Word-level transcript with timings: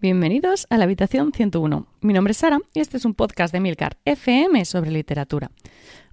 Bienvenidos 0.00 0.66
a 0.70 0.78
la 0.78 0.84
habitación 0.84 1.30
101. 1.30 1.86
Mi 2.00 2.14
nombre 2.14 2.30
es 2.30 2.38
Sara 2.38 2.58
y 2.72 2.80
este 2.80 2.96
es 2.96 3.04
un 3.04 3.12
podcast 3.12 3.52
de 3.52 3.60
Milcar 3.60 3.98
FM 4.06 4.64
sobre 4.64 4.90
literatura. 4.90 5.50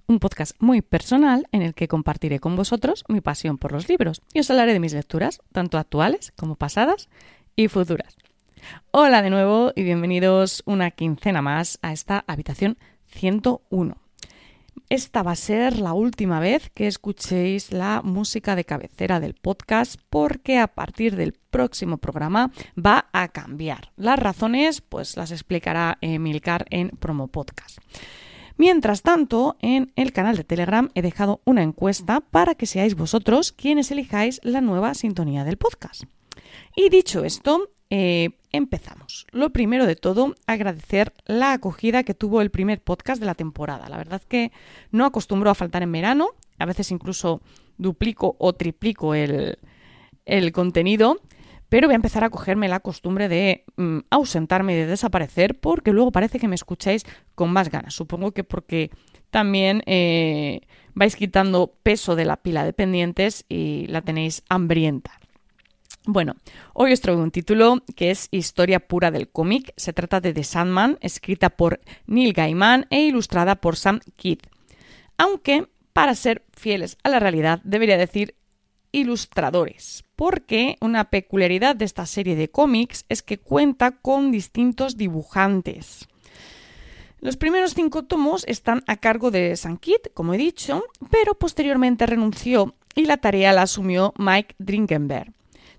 Un 0.06 0.18
podcast 0.18 0.54
muy 0.58 0.82
personal 0.82 1.46
en 1.52 1.62
el 1.62 1.72
que 1.72 1.88
compartiré 1.88 2.38
con 2.38 2.54
vosotros 2.54 3.02
mi 3.08 3.22
pasión 3.22 3.56
por 3.56 3.72
los 3.72 3.88
libros 3.88 4.20
y 4.34 4.40
os 4.40 4.50
hablaré 4.50 4.74
de 4.74 4.80
mis 4.80 4.92
lecturas, 4.92 5.40
tanto 5.52 5.78
actuales 5.78 6.34
como 6.36 6.56
pasadas 6.56 7.08
y 7.56 7.68
futuras. 7.68 8.18
Hola 8.90 9.22
de 9.22 9.30
nuevo 9.30 9.72
y 9.74 9.84
bienvenidos 9.84 10.62
una 10.66 10.90
quincena 10.90 11.40
más 11.40 11.78
a 11.80 11.94
esta 11.94 12.24
habitación 12.26 12.76
101. 13.06 13.96
Esta 14.90 15.22
va 15.22 15.32
a 15.32 15.36
ser 15.36 15.78
la 15.78 15.92
última 15.92 16.40
vez 16.40 16.70
que 16.70 16.86
escuchéis 16.86 17.72
la 17.72 18.00
música 18.02 18.56
de 18.56 18.64
cabecera 18.64 19.20
del 19.20 19.34
podcast 19.34 20.00
porque 20.08 20.58
a 20.58 20.66
partir 20.66 21.14
del 21.14 21.34
próximo 21.34 21.98
programa 21.98 22.52
va 22.74 23.10
a 23.12 23.28
cambiar. 23.28 23.92
Las 23.96 24.18
razones 24.18 24.80
pues 24.80 25.18
las 25.18 25.30
explicará 25.30 25.98
Emilcar 26.00 26.64
en 26.70 26.88
Promo 26.88 27.28
Podcast. 27.28 27.78
Mientras 28.56 29.02
tanto, 29.02 29.58
en 29.60 29.92
el 29.94 30.12
canal 30.14 30.36
de 30.36 30.44
Telegram 30.44 30.88
he 30.94 31.02
dejado 31.02 31.42
una 31.44 31.62
encuesta 31.62 32.20
para 32.20 32.54
que 32.54 32.64
seáis 32.64 32.94
vosotros 32.94 33.52
quienes 33.52 33.90
elijáis 33.90 34.40
la 34.42 34.62
nueva 34.62 34.94
sintonía 34.94 35.44
del 35.44 35.58
podcast. 35.58 36.04
Y 36.74 36.88
dicho 36.88 37.26
esto, 37.26 37.70
eh, 37.90 38.30
empezamos. 38.52 39.26
Lo 39.32 39.50
primero 39.50 39.86
de 39.86 39.96
todo, 39.96 40.34
agradecer 40.46 41.12
la 41.26 41.52
acogida 41.52 42.04
que 42.04 42.14
tuvo 42.14 42.40
el 42.40 42.50
primer 42.50 42.82
podcast 42.82 43.20
de 43.20 43.26
la 43.26 43.34
temporada. 43.34 43.88
La 43.88 43.96
verdad 43.96 44.22
que 44.28 44.52
no 44.90 45.06
acostumbro 45.06 45.50
a 45.50 45.54
faltar 45.54 45.82
en 45.82 45.92
verano, 45.92 46.28
a 46.58 46.66
veces 46.66 46.90
incluso 46.90 47.40
duplico 47.78 48.36
o 48.38 48.52
triplico 48.52 49.14
el, 49.14 49.56
contenido, 50.52 51.20
pero 51.68 51.88
voy 51.88 51.94
a 51.94 51.96
empezar 51.96 52.24
a 52.24 52.30
cogerme 52.30 52.68
la 52.68 52.80
costumbre 52.80 53.28
de 53.28 53.64
mm, 53.76 53.98
ausentarme 54.10 54.74
y 54.74 54.76
de 54.76 54.86
desaparecer 54.86 55.58
porque 55.58 55.92
luego 55.92 56.12
parece 56.12 56.38
que 56.38 56.48
me 56.48 56.54
escucháis 56.54 57.06
con 57.34 57.50
más 57.52 57.70
ganas. 57.70 57.94
Supongo 57.94 58.32
que 58.32 58.44
porque 58.44 58.90
también 59.30 59.82
eh, 59.86 60.62
vais 60.94 61.16
quitando 61.16 61.74
peso 61.82 62.16
de 62.16 62.24
la 62.24 62.36
pila 62.36 62.64
de 62.64 62.72
pendientes 62.72 63.44
y 63.48 63.86
la 63.86 64.02
tenéis 64.02 64.42
hambrienta. 64.48 65.17
Bueno, 66.10 66.36
hoy 66.72 66.94
os 66.94 67.02
traigo 67.02 67.22
un 67.22 67.30
título 67.30 67.82
que 67.94 68.10
es 68.10 68.28
Historia 68.30 68.80
pura 68.80 69.10
del 69.10 69.28
cómic. 69.28 69.74
Se 69.76 69.92
trata 69.92 70.22
de 70.22 70.32
The 70.32 70.42
Sandman, 70.42 70.96
escrita 71.02 71.50
por 71.50 71.80
Neil 72.06 72.32
Gaiman 72.32 72.86
e 72.88 73.02
ilustrada 73.02 73.56
por 73.56 73.76
Sam 73.76 74.00
Kidd. 74.16 74.38
Aunque, 75.18 75.68
para 75.92 76.14
ser 76.14 76.46
fieles 76.54 76.96
a 77.02 77.10
la 77.10 77.20
realidad, 77.20 77.60
debería 77.62 77.98
decir 77.98 78.36
ilustradores, 78.90 80.02
porque 80.16 80.78
una 80.80 81.10
peculiaridad 81.10 81.76
de 81.76 81.84
esta 81.84 82.06
serie 82.06 82.36
de 82.36 82.48
cómics 82.48 83.04
es 83.10 83.22
que 83.22 83.36
cuenta 83.36 83.90
con 83.90 84.32
distintos 84.32 84.96
dibujantes. 84.96 86.08
Los 87.20 87.36
primeros 87.36 87.74
cinco 87.74 88.06
tomos 88.06 88.44
están 88.48 88.82
a 88.86 88.96
cargo 88.96 89.30
de 89.30 89.54
Sam 89.56 89.76
Kidd, 89.76 90.06
como 90.14 90.32
he 90.32 90.38
dicho, 90.38 90.84
pero 91.10 91.34
posteriormente 91.34 92.06
renunció 92.06 92.76
y 92.94 93.04
la 93.04 93.18
tarea 93.18 93.52
la 93.52 93.60
asumió 93.60 94.14
Mike 94.16 94.54
Drinkenberg. 94.56 95.34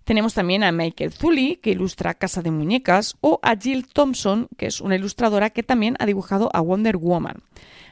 Tenemos 0.09 0.33
también 0.33 0.63
a 0.63 0.71
Michael 0.71 1.13
Zully, 1.13 1.57
que 1.57 1.69
ilustra 1.69 2.15
Casa 2.15 2.41
de 2.41 2.49
Muñecas, 2.49 3.15
o 3.21 3.39
a 3.43 3.55
Jill 3.55 3.85
Thompson, 3.85 4.47
que 4.57 4.65
es 4.65 4.81
una 4.81 4.95
ilustradora 4.95 5.51
que 5.51 5.61
también 5.61 5.95
ha 5.99 6.07
dibujado 6.07 6.49
a 6.51 6.61
Wonder 6.61 6.97
Woman. 6.97 7.43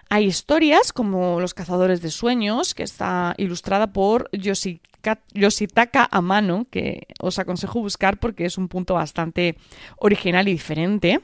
Hay 0.10 0.26
historias 0.26 0.92
como 0.94 1.40
Los 1.40 1.54
Cazadores 1.54 2.02
de 2.02 2.10
Sueños, 2.10 2.74
que 2.74 2.82
está 2.82 3.36
ilustrada 3.38 3.94
por 3.94 4.32
Yoshitaka 4.32 6.10
Amano, 6.10 6.66
que 6.72 7.06
os 7.20 7.38
aconsejo 7.38 7.82
buscar 7.82 8.18
porque 8.18 8.46
es 8.46 8.58
un 8.58 8.68
punto 8.68 8.96
bastante 8.96 9.56
original 9.98 10.48
y 10.48 10.54
diferente. 10.54 11.20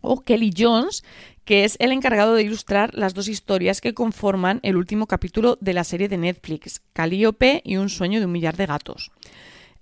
O 0.00 0.22
Kelly 0.22 0.52
Jones, 0.58 1.04
que 1.44 1.62
es 1.62 1.76
el 1.78 1.92
encargado 1.92 2.34
de 2.34 2.42
ilustrar 2.42 2.92
las 2.92 3.14
dos 3.14 3.28
historias 3.28 3.80
que 3.80 3.94
conforman 3.94 4.58
el 4.64 4.76
último 4.76 5.06
capítulo 5.06 5.58
de 5.60 5.74
la 5.74 5.84
serie 5.84 6.08
de 6.08 6.18
Netflix, 6.18 6.82
Calliope 6.92 7.62
y 7.64 7.76
Un 7.76 7.88
sueño 7.88 8.18
de 8.18 8.26
un 8.26 8.32
millar 8.32 8.56
de 8.56 8.66
gatos. 8.66 9.12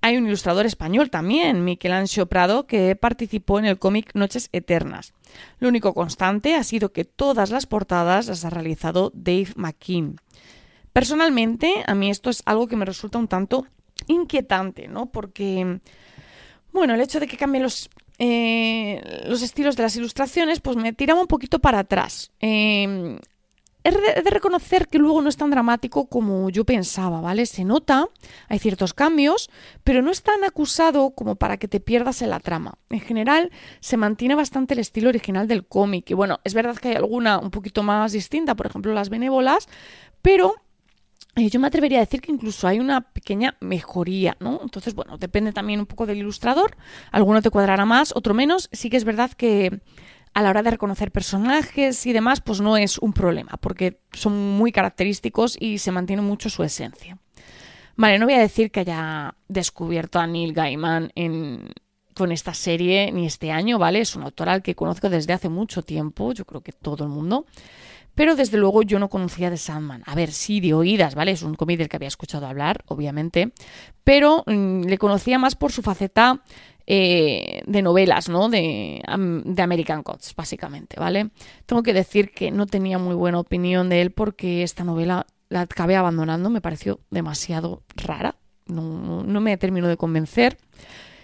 Hay 0.02 0.16
un 0.16 0.26
ilustrador 0.26 0.64
español 0.64 1.10
también, 1.10 1.62
Michelangelo 1.64 2.26
Prado, 2.26 2.66
que 2.66 2.96
participó 2.96 3.58
en 3.58 3.66
el 3.66 3.78
cómic 3.78 4.12
Noches 4.14 4.48
Eternas. 4.52 5.12
Lo 5.58 5.68
único 5.68 5.92
constante 5.92 6.54
ha 6.54 6.64
sido 6.64 6.92
que 6.92 7.04
todas 7.04 7.50
las 7.50 7.66
portadas 7.66 8.28
las 8.28 8.44
ha 8.44 8.50
realizado 8.50 9.12
Dave 9.14 9.52
McKean. 9.56 10.16
Personalmente, 10.92 11.84
a 11.86 11.94
mí 11.94 12.10
esto 12.10 12.30
es 12.30 12.42
algo 12.46 12.66
que 12.66 12.76
me 12.76 12.86
resulta 12.86 13.18
un 13.18 13.28
tanto 13.28 13.66
inquietante, 14.06 14.88
¿no? 14.88 15.06
Porque, 15.06 15.80
bueno, 16.72 16.94
el 16.94 17.00
hecho 17.02 17.20
de 17.20 17.26
que 17.26 17.36
cambien 17.36 17.62
los, 17.62 17.90
eh, 18.18 19.24
los 19.26 19.42
estilos 19.42 19.76
de 19.76 19.82
las 19.82 19.96
ilustraciones, 19.96 20.60
pues 20.60 20.76
me 20.76 20.94
tiraba 20.94 21.20
un 21.20 21.26
poquito 21.26 21.58
para 21.58 21.80
atrás. 21.80 22.32
Eh, 22.40 23.18
He 23.82 23.90
de 23.90 24.30
reconocer 24.30 24.88
que 24.88 24.98
luego 24.98 25.22
no 25.22 25.28
es 25.28 25.36
tan 25.36 25.50
dramático 25.50 26.06
como 26.06 26.50
yo 26.50 26.64
pensaba, 26.64 27.20
¿vale? 27.20 27.46
Se 27.46 27.64
nota, 27.64 28.06
hay 28.48 28.58
ciertos 28.58 28.92
cambios, 28.92 29.50
pero 29.84 30.02
no 30.02 30.10
es 30.10 30.22
tan 30.22 30.44
acusado 30.44 31.10
como 31.10 31.36
para 31.36 31.56
que 31.56 31.66
te 31.66 31.80
pierdas 31.80 32.20
en 32.20 32.30
la 32.30 32.40
trama. 32.40 32.74
En 32.90 33.00
general, 33.00 33.50
se 33.80 33.96
mantiene 33.96 34.34
bastante 34.34 34.74
el 34.74 34.80
estilo 34.80 35.08
original 35.08 35.48
del 35.48 35.66
cómic. 35.66 36.10
Y 36.10 36.14
bueno, 36.14 36.40
es 36.44 36.52
verdad 36.52 36.76
que 36.76 36.88
hay 36.88 36.96
alguna 36.96 37.38
un 37.38 37.50
poquito 37.50 37.82
más 37.82 38.12
distinta, 38.12 38.54
por 38.54 38.66
ejemplo, 38.66 38.92
las 38.92 39.08
benévolas, 39.08 39.66
pero 40.20 40.56
eh, 41.36 41.48
yo 41.48 41.60
me 41.60 41.68
atrevería 41.68 41.98
a 41.98 42.00
decir 42.00 42.20
que 42.20 42.32
incluso 42.32 42.66
hay 42.66 42.80
una 42.80 43.00
pequeña 43.00 43.56
mejoría, 43.60 44.36
¿no? 44.40 44.60
Entonces, 44.62 44.94
bueno, 44.94 45.16
depende 45.16 45.52
también 45.52 45.80
un 45.80 45.86
poco 45.86 46.04
del 46.04 46.18
ilustrador. 46.18 46.76
Alguno 47.12 47.40
te 47.40 47.50
cuadrará 47.50 47.84
más, 47.84 48.12
otro 48.14 48.34
menos. 48.34 48.68
Sí 48.72 48.90
que 48.90 48.96
es 48.96 49.04
verdad 49.04 49.30
que 49.30 49.80
a 50.34 50.42
la 50.42 50.50
hora 50.50 50.62
de 50.62 50.70
reconocer 50.70 51.10
personajes 51.10 52.06
y 52.06 52.12
demás, 52.12 52.40
pues 52.40 52.60
no 52.60 52.76
es 52.76 52.98
un 52.98 53.12
problema, 53.12 53.52
porque 53.60 54.00
son 54.12 54.56
muy 54.56 54.72
característicos 54.72 55.56
y 55.60 55.78
se 55.78 55.92
mantiene 55.92 56.22
mucho 56.22 56.50
su 56.50 56.62
esencia. 56.62 57.18
Vale, 57.96 58.18
no 58.18 58.26
voy 58.26 58.34
a 58.34 58.40
decir 58.40 58.70
que 58.70 58.80
haya 58.80 59.34
descubierto 59.48 60.18
a 60.18 60.26
Neil 60.26 60.52
Gaiman 60.52 61.12
con 62.14 62.32
esta 62.32 62.54
serie 62.54 63.10
ni 63.12 63.26
este 63.26 63.50
año, 63.50 63.78
¿vale? 63.78 64.00
Es 64.00 64.16
un 64.16 64.22
autor 64.22 64.48
al 64.48 64.62
que 64.62 64.74
conozco 64.74 65.10
desde 65.10 65.32
hace 65.32 65.48
mucho 65.48 65.82
tiempo, 65.82 66.32
yo 66.32 66.44
creo 66.44 66.62
que 66.62 66.72
todo 66.72 67.04
el 67.04 67.10
mundo. 67.10 67.46
Pero 68.14 68.36
desde 68.36 68.58
luego 68.58 68.82
yo 68.82 68.98
no 68.98 69.08
conocía 69.08 69.50
de 69.50 69.56
Sandman. 69.56 70.02
A 70.06 70.14
ver, 70.14 70.32
sí, 70.32 70.60
de 70.60 70.74
oídas, 70.74 71.14
¿vale? 71.14 71.30
Es 71.30 71.42
un 71.42 71.54
cómic 71.54 71.78
del 71.78 71.88
que 71.88 71.96
había 71.96 72.08
escuchado 72.08 72.46
hablar, 72.46 72.84
obviamente. 72.86 73.52
Pero 74.04 74.42
mm, 74.46 74.82
le 74.82 74.98
conocía 74.98 75.38
más 75.38 75.54
por 75.54 75.72
su 75.72 75.82
faceta 75.82 76.42
eh, 76.92 77.62
de 77.66 77.82
novelas, 77.82 78.28
¿no? 78.28 78.48
De, 78.48 79.00
American 79.06 80.02
Gods, 80.02 80.34
básicamente, 80.34 80.98
¿vale? 80.98 81.30
Tengo 81.64 81.84
que 81.84 81.92
decir 81.92 82.32
que 82.32 82.50
no 82.50 82.66
tenía 82.66 82.98
muy 82.98 83.14
buena 83.14 83.38
opinión 83.38 83.88
de 83.88 84.00
él 84.00 84.10
porque 84.10 84.64
esta 84.64 84.82
novela 84.82 85.24
la 85.50 85.60
acabé 85.60 85.94
abandonando, 85.94 86.50
me 86.50 86.60
pareció 86.60 86.98
demasiado 87.12 87.84
rara, 87.94 88.34
no, 88.66 89.22
no 89.22 89.40
me 89.40 89.56
terminó 89.56 89.86
de 89.86 89.96
convencer. 89.96 90.58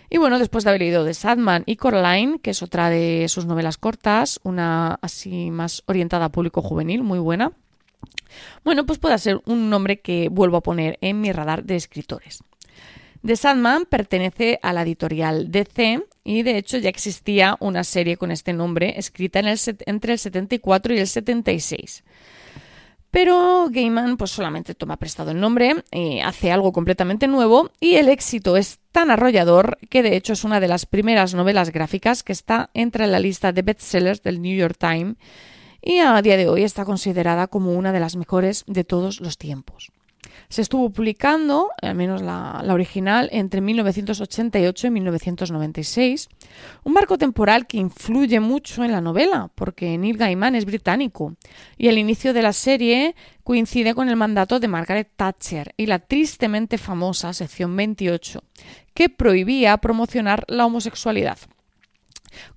Y 0.09 0.19
bueno, 0.19 0.39
después 0.39 0.63
de 0.63 0.71
haber 0.71 0.83
leído 0.83 1.05
The 1.05 1.15
Sadman 1.15 1.65
y 1.67 1.75
Coraline, 1.75 2.39
que 2.39 2.51
es 2.51 2.63
otra 2.63 2.89
de 2.89 3.27
sus 3.29 3.45
novelas 3.45 3.77
cortas, 3.77 4.39
una 4.45 5.01
así 5.03 5.51
más 5.51 5.83
orientada 5.87 6.27
a 6.27 6.31
público 6.31 6.63
juvenil, 6.63 7.03
muy 7.03 7.19
buena, 7.19 7.51
bueno, 8.63 8.87
pues 8.87 9.01
puede 9.01 9.19
ser 9.19 9.41
un 9.47 9.69
nombre 9.69 9.99
que 10.01 10.29
vuelvo 10.31 10.59
a 10.59 10.63
poner 10.63 10.97
en 11.01 11.21
mi 11.21 11.33
radar 11.33 11.65
de 11.65 11.75
escritores. 11.75 12.45
The 13.25 13.37
Sandman 13.37 13.87
pertenece 13.87 14.59
a 14.63 14.73
la 14.73 14.83
editorial 14.83 15.51
DC 15.51 16.07
y 16.25 16.43
de 16.43 16.59
hecho 16.59 16.79
ya 16.79 16.89
existía 16.89 17.57
una 17.61 17.85
serie 17.85 18.17
con 18.17 18.31
este 18.31 18.53
nombre 18.53 18.99
escrita 18.99 19.41
entre 19.41 20.13
el 20.13 20.19
74 20.19 20.95
y 20.95 20.99
el 20.99 21.07
76. 21.07 22.05
Pero 23.11 23.69
Gaiman 23.71 24.17
pues 24.17 24.31
solamente 24.31 24.75
toma 24.75 24.99
prestado 24.99 25.31
el 25.31 25.41
nombre, 25.41 25.85
y 25.91 26.21
hace 26.21 26.53
algo 26.53 26.73
completamente 26.73 27.29
nuevo 27.29 27.71
y 27.81 27.95
el 27.95 28.09
éxito 28.09 28.57
es 28.57 28.81
tan 28.93 29.11
arrollador 29.11 29.79
que 29.89 30.03
de 30.03 30.17
hecho 30.17 30.35
es 30.35 30.45
una 30.45 30.61
de 30.61 30.69
las 30.69 30.85
primeras 30.85 31.33
novelas 31.35 31.71
gráficas 31.71 32.23
que 32.23 32.33
está 32.33 32.71
entre 32.75 33.07
la 33.07 33.19
lista 33.19 33.53
de 33.53 33.63
bestsellers 33.63 34.23
del 34.23 34.43
New 34.43 34.57
York 34.57 34.77
Times 34.79 35.17
y 35.81 36.01
a 36.01 36.21
día 36.21 36.37
de 36.37 36.49
hoy 36.49 36.65
está 36.65 36.85
considerada 36.85 37.47
como 37.47 37.73
una 37.73 37.93
de 37.93 38.01
las 38.01 38.17
mejores 38.17 38.65
de 38.67 38.85
todos 38.85 39.21
los 39.21 39.39
tiempos. 39.39 39.93
Se 40.49 40.63
estuvo 40.63 40.91
publicando, 40.91 41.71
al 41.83 41.95
menos 41.95 42.23
la, 42.23 42.63
original, 42.69 43.29
entre 43.33 43.61
1988 43.61 44.87
y 44.87 44.91
1996, 44.91 46.29
un 46.85 46.93
marco 46.93 47.19
temporal 47.19 47.67
que 47.67 47.79
influye 47.79 48.41
mucho 48.41 48.85
en 48.85 48.93
la 48.93 49.01
novela, 49.01 49.51
porque 49.55 49.99
Neil 49.99 50.17
Gaiman 50.17 50.55
es 50.55 50.65
británico, 50.65 51.35
y 51.77 51.89
el 51.89 51.99
inicio 51.99 52.33
de 52.33 52.43
la 52.43 52.53
serie 52.53 53.15
coincide 53.43 53.95
con 53.95 54.09
el 54.09 54.17
mandato 54.17 54.61
de 54.61 54.69
Margaret 54.69 55.11
Thatcher 55.17 55.75
y 55.77 55.87
la 55.87 55.99
tristemente 55.99 56.79
famosa 56.79 57.33
sección 57.33 57.77
28, 57.77 58.43
que 58.95 59.09
prohibía 59.09 59.77
promocionar 59.79 60.45
la 60.49 60.67
homosexualidad. 60.67 61.39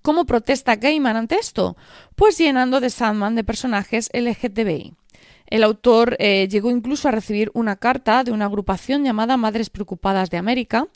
¿Cómo 0.02 0.26
protesta 0.26 0.76
Gaiman 0.76 1.16
ante 1.16 1.36
esto? 1.36 1.78
Pues 2.16 2.38
llenando 2.38 2.80
de 2.80 2.90
Sandman 2.90 3.36
de 3.36 3.44
personajes 3.44 4.10
LGTBI. 4.14 4.94
El 5.50 5.64
autor 5.64 6.16
eh, 6.20 6.48
llegó 6.48 6.70
incluso 6.70 7.08
a 7.08 7.12
recibir 7.12 7.50
una 7.56 7.76
carta 7.76 8.24
de 8.24 8.32
una 8.32 8.46
agrupación 8.46 9.04
llamada 9.04 9.36
Madres 9.36 9.72
Preocupadas 9.72 10.30
de 10.30 10.38
América, 10.38 10.88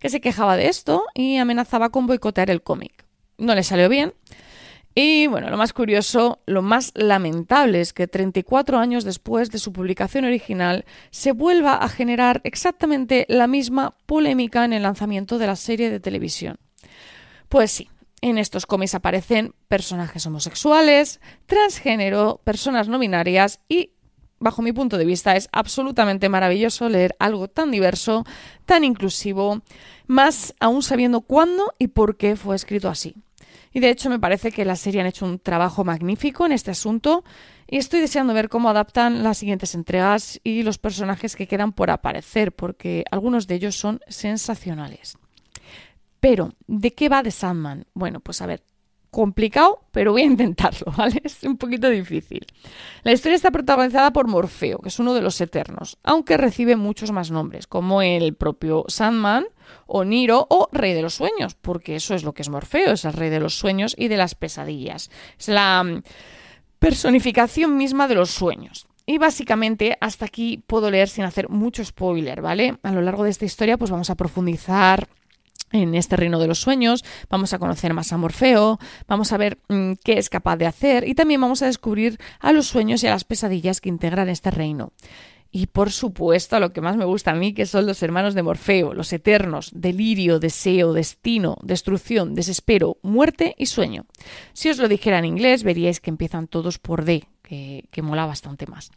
que 0.00 0.10
se 0.10 0.20
quejaba 0.20 0.56
de 0.58 0.68
esto 0.68 1.04
y 1.14 1.38
amenazaba 1.38 1.88
con 1.88 2.06
boicotear 2.06 2.50
el 2.50 2.62
cómic. 2.62 3.06
No 3.38 3.54
le 3.54 3.62
salió 3.62 3.88
bien. 3.88 4.12
Y 4.94 5.26
bueno, 5.28 5.48
lo 5.48 5.56
más 5.56 5.72
curioso, 5.72 6.40
lo 6.44 6.60
más 6.60 6.92
lamentable 6.94 7.80
es 7.80 7.94
que 7.94 8.06
34 8.06 8.78
años 8.78 9.04
después 9.04 9.50
de 9.50 9.58
su 9.58 9.72
publicación 9.72 10.26
original 10.26 10.84
se 11.10 11.32
vuelva 11.32 11.76
a 11.76 11.88
generar 11.88 12.42
exactamente 12.44 13.24
la 13.30 13.46
misma 13.46 13.96
polémica 14.04 14.66
en 14.66 14.74
el 14.74 14.82
lanzamiento 14.82 15.38
de 15.38 15.46
la 15.46 15.56
serie 15.56 15.90
de 15.90 16.00
televisión. 16.00 16.58
Pues 17.48 17.70
sí, 17.70 17.88
en 18.20 18.36
estos 18.36 18.66
cómics 18.66 18.94
aparecen 18.94 19.54
personajes 19.68 20.26
homosexuales, 20.26 21.22
transgénero, 21.46 22.42
personas 22.44 22.86
no 22.88 22.98
binarias 22.98 23.60
y, 23.70 23.92
bajo 24.42 24.60
mi 24.60 24.72
punto 24.72 24.98
de 24.98 25.04
vista, 25.04 25.36
es 25.36 25.48
absolutamente 25.52 26.28
maravilloso 26.28 26.88
leer 26.88 27.14
algo 27.18 27.48
tan 27.48 27.70
diverso, 27.70 28.24
tan 28.66 28.84
inclusivo, 28.84 29.62
más 30.06 30.54
aún 30.60 30.82
sabiendo 30.82 31.22
cuándo 31.22 31.74
y 31.78 31.88
por 31.88 32.16
qué 32.16 32.36
fue 32.36 32.56
escrito 32.56 32.88
así. 32.88 33.14
Y 33.72 33.80
de 33.80 33.90
hecho 33.90 34.10
me 34.10 34.18
parece 34.18 34.52
que 34.52 34.64
la 34.64 34.76
serie 34.76 35.00
han 35.00 35.06
hecho 35.06 35.24
un 35.24 35.38
trabajo 35.38 35.84
magnífico 35.84 36.44
en 36.44 36.52
este 36.52 36.70
asunto 36.70 37.24
y 37.66 37.78
estoy 37.78 38.00
deseando 38.00 38.34
ver 38.34 38.50
cómo 38.50 38.68
adaptan 38.68 39.22
las 39.22 39.38
siguientes 39.38 39.74
entregas 39.74 40.40
y 40.44 40.62
los 40.62 40.76
personajes 40.76 41.36
que 41.36 41.46
quedan 41.46 41.72
por 41.72 41.90
aparecer, 41.90 42.52
porque 42.52 43.04
algunos 43.10 43.46
de 43.46 43.54
ellos 43.54 43.76
son 43.76 44.00
sensacionales. 44.08 45.16
Pero, 46.20 46.52
¿de 46.66 46.92
qué 46.92 47.08
va 47.08 47.22
The 47.22 47.30
Sandman? 47.30 47.86
Bueno, 47.94 48.20
pues 48.20 48.42
a 48.42 48.46
ver, 48.46 48.62
complicado, 49.12 49.82
pero 49.92 50.12
voy 50.12 50.22
a 50.22 50.24
intentarlo, 50.24 50.90
¿vale? 50.96 51.20
Es 51.22 51.44
un 51.44 51.58
poquito 51.58 51.88
difícil. 51.90 52.46
La 53.04 53.12
historia 53.12 53.36
está 53.36 53.50
protagonizada 53.50 54.10
por 54.10 54.26
Morfeo, 54.26 54.78
que 54.78 54.88
es 54.88 54.98
uno 54.98 55.12
de 55.12 55.20
los 55.20 55.40
Eternos, 55.40 55.98
aunque 56.02 56.38
recibe 56.38 56.76
muchos 56.76 57.12
más 57.12 57.30
nombres, 57.30 57.66
como 57.66 58.00
el 58.00 58.34
propio 58.34 58.84
Sandman, 58.88 59.44
o 59.86 60.04
Niro, 60.04 60.46
o 60.48 60.68
Rey 60.72 60.94
de 60.94 61.02
los 61.02 61.14
Sueños, 61.14 61.54
porque 61.54 61.94
eso 61.94 62.14
es 62.14 62.24
lo 62.24 62.32
que 62.32 62.40
es 62.40 62.48
Morfeo, 62.48 62.92
es 62.92 63.04
el 63.04 63.12
Rey 63.12 63.28
de 63.28 63.40
los 63.40 63.54
Sueños 63.54 63.94
y 63.98 64.08
de 64.08 64.16
las 64.16 64.34
pesadillas. 64.34 65.10
Es 65.38 65.48
la 65.48 65.84
mm, 65.84 66.02
personificación 66.78 67.76
misma 67.76 68.08
de 68.08 68.14
los 68.14 68.30
sueños. 68.30 68.86
Y 69.04 69.18
básicamente 69.18 69.98
hasta 70.00 70.24
aquí 70.24 70.62
puedo 70.66 70.90
leer 70.90 71.08
sin 71.08 71.24
hacer 71.24 71.50
mucho 71.50 71.84
spoiler, 71.84 72.40
¿vale? 72.40 72.78
A 72.82 72.92
lo 72.92 73.02
largo 73.02 73.24
de 73.24 73.30
esta 73.30 73.44
historia 73.44 73.76
pues 73.76 73.90
vamos 73.90 74.08
a 74.08 74.14
profundizar 74.14 75.08
en 75.72 75.94
este 75.94 76.16
reino 76.16 76.38
de 76.38 76.46
los 76.46 76.60
sueños, 76.60 77.04
vamos 77.28 77.52
a 77.52 77.58
conocer 77.58 77.94
más 77.94 78.12
a 78.12 78.16
Morfeo, 78.16 78.78
vamos 79.08 79.32
a 79.32 79.36
ver 79.36 79.58
mm, 79.68 79.92
qué 80.04 80.18
es 80.18 80.28
capaz 80.28 80.56
de 80.56 80.66
hacer 80.66 81.08
y 81.08 81.14
también 81.14 81.40
vamos 81.40 81.62
a 81.62 81.66
descubrir 81.66 82.18
a 82.40 82.52
los 82.52 82.66
sueños 82.66 83.02
y 83.02 83.06
a 83.06 83.10
las 83.10 83.24
pesadillas 83.24 83.80
que 83.80 83.88
integran 83.88 84.28
este 84.28 84.50
reino. 84.50 84.92
Y 85.54 85.66
por 85.66 85.90
supuesto, 85.90 86.56
a 86.56 86.60
lo 86.60 86.72
que 86.72 86.80
más 86.80 86.96
me 86.96 87.04
gusta 87.04 87.32
a 87.32 87.34
mí, 87.34 87.52
que 87.52 87.66
son 87.66 87.86
los 87.86 88.02
hermanos 88.02 88.32
de 88.34 88.42
Morfeo, 88.42 88.94
los 88.94 89.12
eternos, 89.12 89.70
delirio, 89.74 90.38
deseo, 90.38 90.94
destino, 90.94 91.58
destrucción, 91.62 92.34
desespero, 92.34 92.96
muerte 93.02 93.54
y 93.58 93.66
sueño. 93.66 94.06
Si 94.54 94.70
os 94.70 94.78
lo 94.78 94.88
dijera 94.88 95.18
en 95.18 95.26
inglés, 95.26 95.62
veríais 95.62 96.00
que 96.00 96.08
empiezan 96.08 96.48
todos 96.48 96.78
por 96.78 97.04
D, 97.04 97.28
que, 97.42 97.84
que 97.90 98.00
mola 98.00 98.24
bastante 98.24 98.66
más. 98.66 98.90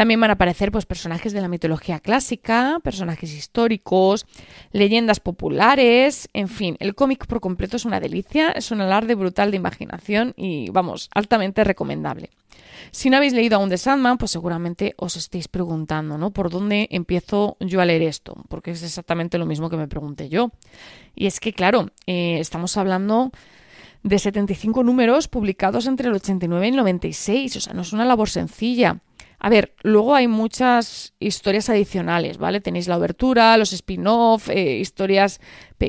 También 0.00 0.18
van 0.18 0.30
a 0.30 0.32
aparecer 0.32 0.72
pues, 0.72 0.86
personajes 0.86 1.34
de 1.34 1.42
la 1.42 1.48
mitología 1.48 2.00
clásica, 2.00 2.80
personajes 2.82 3.34
históricos, 3.34 4.24
leyendas 4.72 5.20
populares, 5.20 6.30
en 6.32 6.48
fin, 6.48 6.78
el 6.80 6.94
cómic 6.94 7.26
por 7.26 7.42
completo 7.42 7.76
es 7.76 7.84
una 7.84 8.00
delicia, 8.00 8.50
es 8.52 8.70
un 8.70 8.80
alarde 8.80 9.14
brutal 9.14 9.50
de 9.50 9.58
imaginación 9.58 10.32
y, 10.38 10.70
vamos, 10.70 11.10
altamente 11.14 11.64
recomendable. 11.64 12.30
Si 12.92 13.10
no 13.10 13.18
habéis 13.18 13.34
leído 13.34 13.58
aún 13.58 13.68
The 13.68 13.76
Sandman, 13.76 14.16
pues 14.16 14.30
seguramente 14.30 14.94
os 14.96 15.16
estéis 15.16 15.48
preguntando, 15.48 16.16
¿no? 16.16 16.30
¿Por 16.30 16.48
dónde 16.48 16.88
empiezo 16.90 17.58
yo 17.60 17.82
a 17.82 17.84
leer 17.84 18.00
esto? 18.00 18.42
Porque 18.48 18.70
es 18.70 18.82
exactamente 18.82 19.36
lo 19.36 19.44
mismo 19.44 19.68
que 19.68 19.76
me 19.76 19.86
pregunté 19.86 20.30
yo. 20.30 20.50
Y 21.14 21.26
es 21.26 21.40
que, 21.40 21.52
claro, 21.52 21.90
eh, 22.06 22.38
estamos 22.40 22.78
hablando 22.78 23.32
de 24.02 24.18
75 24.18 24.82
números 24.82 25.28
publicados 25.28 25.86
entre 25.86 26.08
el 26.08 26.14
89 26.14 26.66
y 26.66 26.70
el 26.70 26.76
96, 26.76 27.56
o 27.56 27.60
sea, 27.60 27.74
no 27.74 27.82
es 27.82 27.92
una 27.92 28.06
labor 28.06 28.30
sencilla. 28.30 29.02
A 29.42 29.48
ver, 29.48 29.74
luego 29.82 30.14
hay 30.14 30.28
muchas 30.28 31.14
historias 31.18 31.70
adicionales, 31.70 32.36
¿vale? 32.36 32.60
Tenéis 32.60 32.88
la 32.88 32.98
obertura, 32.98 33.56
los 33.56 33.72
spin-off, 33.72 34.50
eh, 34.50 34.76
historias 34.76 35.40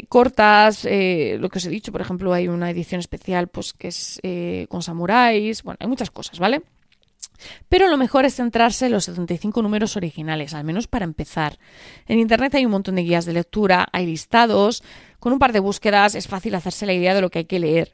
cortas, 0.07 0.86
eh, 0.86 1.36
lo 1.38 1.50
que 1.50 1.57
os 1.57 1.65
he 1.65 1.69
dicho, 1.69 1.92
por 1.92 2.00
ejemplo, 2.00 2.31
hay 2.31 2.48
una 2.48 2.69
edición 2.69 3.00
especial 3.00 3.50
pues 3.50 3.74
que 3.74 3.89
es 3.89 4.21
eh, 4.24 4.68
con 4.69 4.81
samuráis, 4.81 5.63
bueno, 5.63 5.77
hay 5.81 5.88
muchas 5.88 6.12
cosas, 6.12 6.39
¿vale? 6.39 6.62
Pero 7.68 7.89
lo 7.89 7.98
mejor 7.98 8.24
es 8.24 8.36
centrarse 8.36 8.86
en 8.86 8.94
los 8.94 9.03
75 9.06 9.62
números 9.62 9.97
originales, 9.97 10.54
al 10.54 10.63
menos 10.63 10.88
para 10.88 11.04
empezar. 11.04 11.57
En 12.07 12.19
Internet 12.19 12.56
hay 12.56 12.65
un 12.65 12.71
montón 12.71 12.95
de 12.95 13.04
guías 13.04 13.25
de 13.25 13.33
lectura, 13.33 13.86
hay 13.92 14.06
listados, 14.06 14.81
con 15.19 15.33
un 15.33 15.39
par 15.39 15.51
de 15.51 15.59
búsquedas 15.59 16.15
es 16.15 16.27
fácil 16.27 16.56
hacerse 16.56 16.86
la 16.86 16.94
idea 16.94 17.13
de 17.13 17.21
lo 17.21 17.30
que 17.30 17.39
hay 17.39 17.45
que 17.45 17.59
leer. 17.59 17.94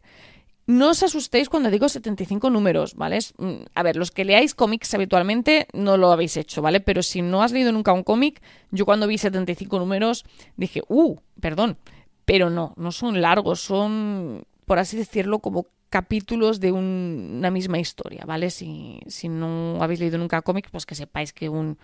No 0.68 0.90
os 0.92 1.02
asustéis 1.02 1.48
cuando 1.48 1.72
digo 1.72 1.88
75 1.88 2.50
números, 2.50 2.96
¿vale? 2.96 3.20
Mm, 3.38 3.72
a 3.74 3.84
ver, 3.84 3.96
los 3.96 4.12
que 4.12 4.26
leáis 4.26 4.54
cómics 4.54 4.94
habitualmente 4.94 5.68
no 5.72 5.96
lo 5.96 6.12
habéis 6.12 6.36
hecho, 6.36 6.62
¿vale? 6.62 6.82
Pero 6.82 7.02
si 7.04 7.22
no 7.22 7.42
has 7.42 7.54
leído 7.54 7.72
nunca 7.72 7.94
un 7.94 8.04
cómic, 8.04 8.42
yo 8.72 8.86
cuando 8.86 9.08
vi 9.08 9.18
75 9.18 9.80
números 9.80 10.26
dije, 10.58 10.82
¡uh! 10.90 11.16
Perdón. 11.40 11.78
Pero 12.26 12.50
no, 12.50 12.74
no 12.76 12.92
son 12.92 13.22
largos, 13.22 13.62
son, 13.62 14.44
por 14.66 14.80
así 14.80 14.98
decirlo, 14.98 15.40
como 15.40 15.68
capítulos 15.90 16.60
de 16.60 16.74
una 16.74 17.50
misma 17.50 17.80
historia, 17.80 18.26
¿vale? 18.26 18.50
Si, 18.50 19.00
si 19.08 19.30
no 19.30 19.82
habéis 19.82 20.02
leído 20.02 20.18
nunca 20.18 20.42
cómic, 20.42 20.70
pues 20.70 20.86
que 20.86 20.96
sepáis 20.96 21.32
que 21.32 21.48
un, 21.48 21.78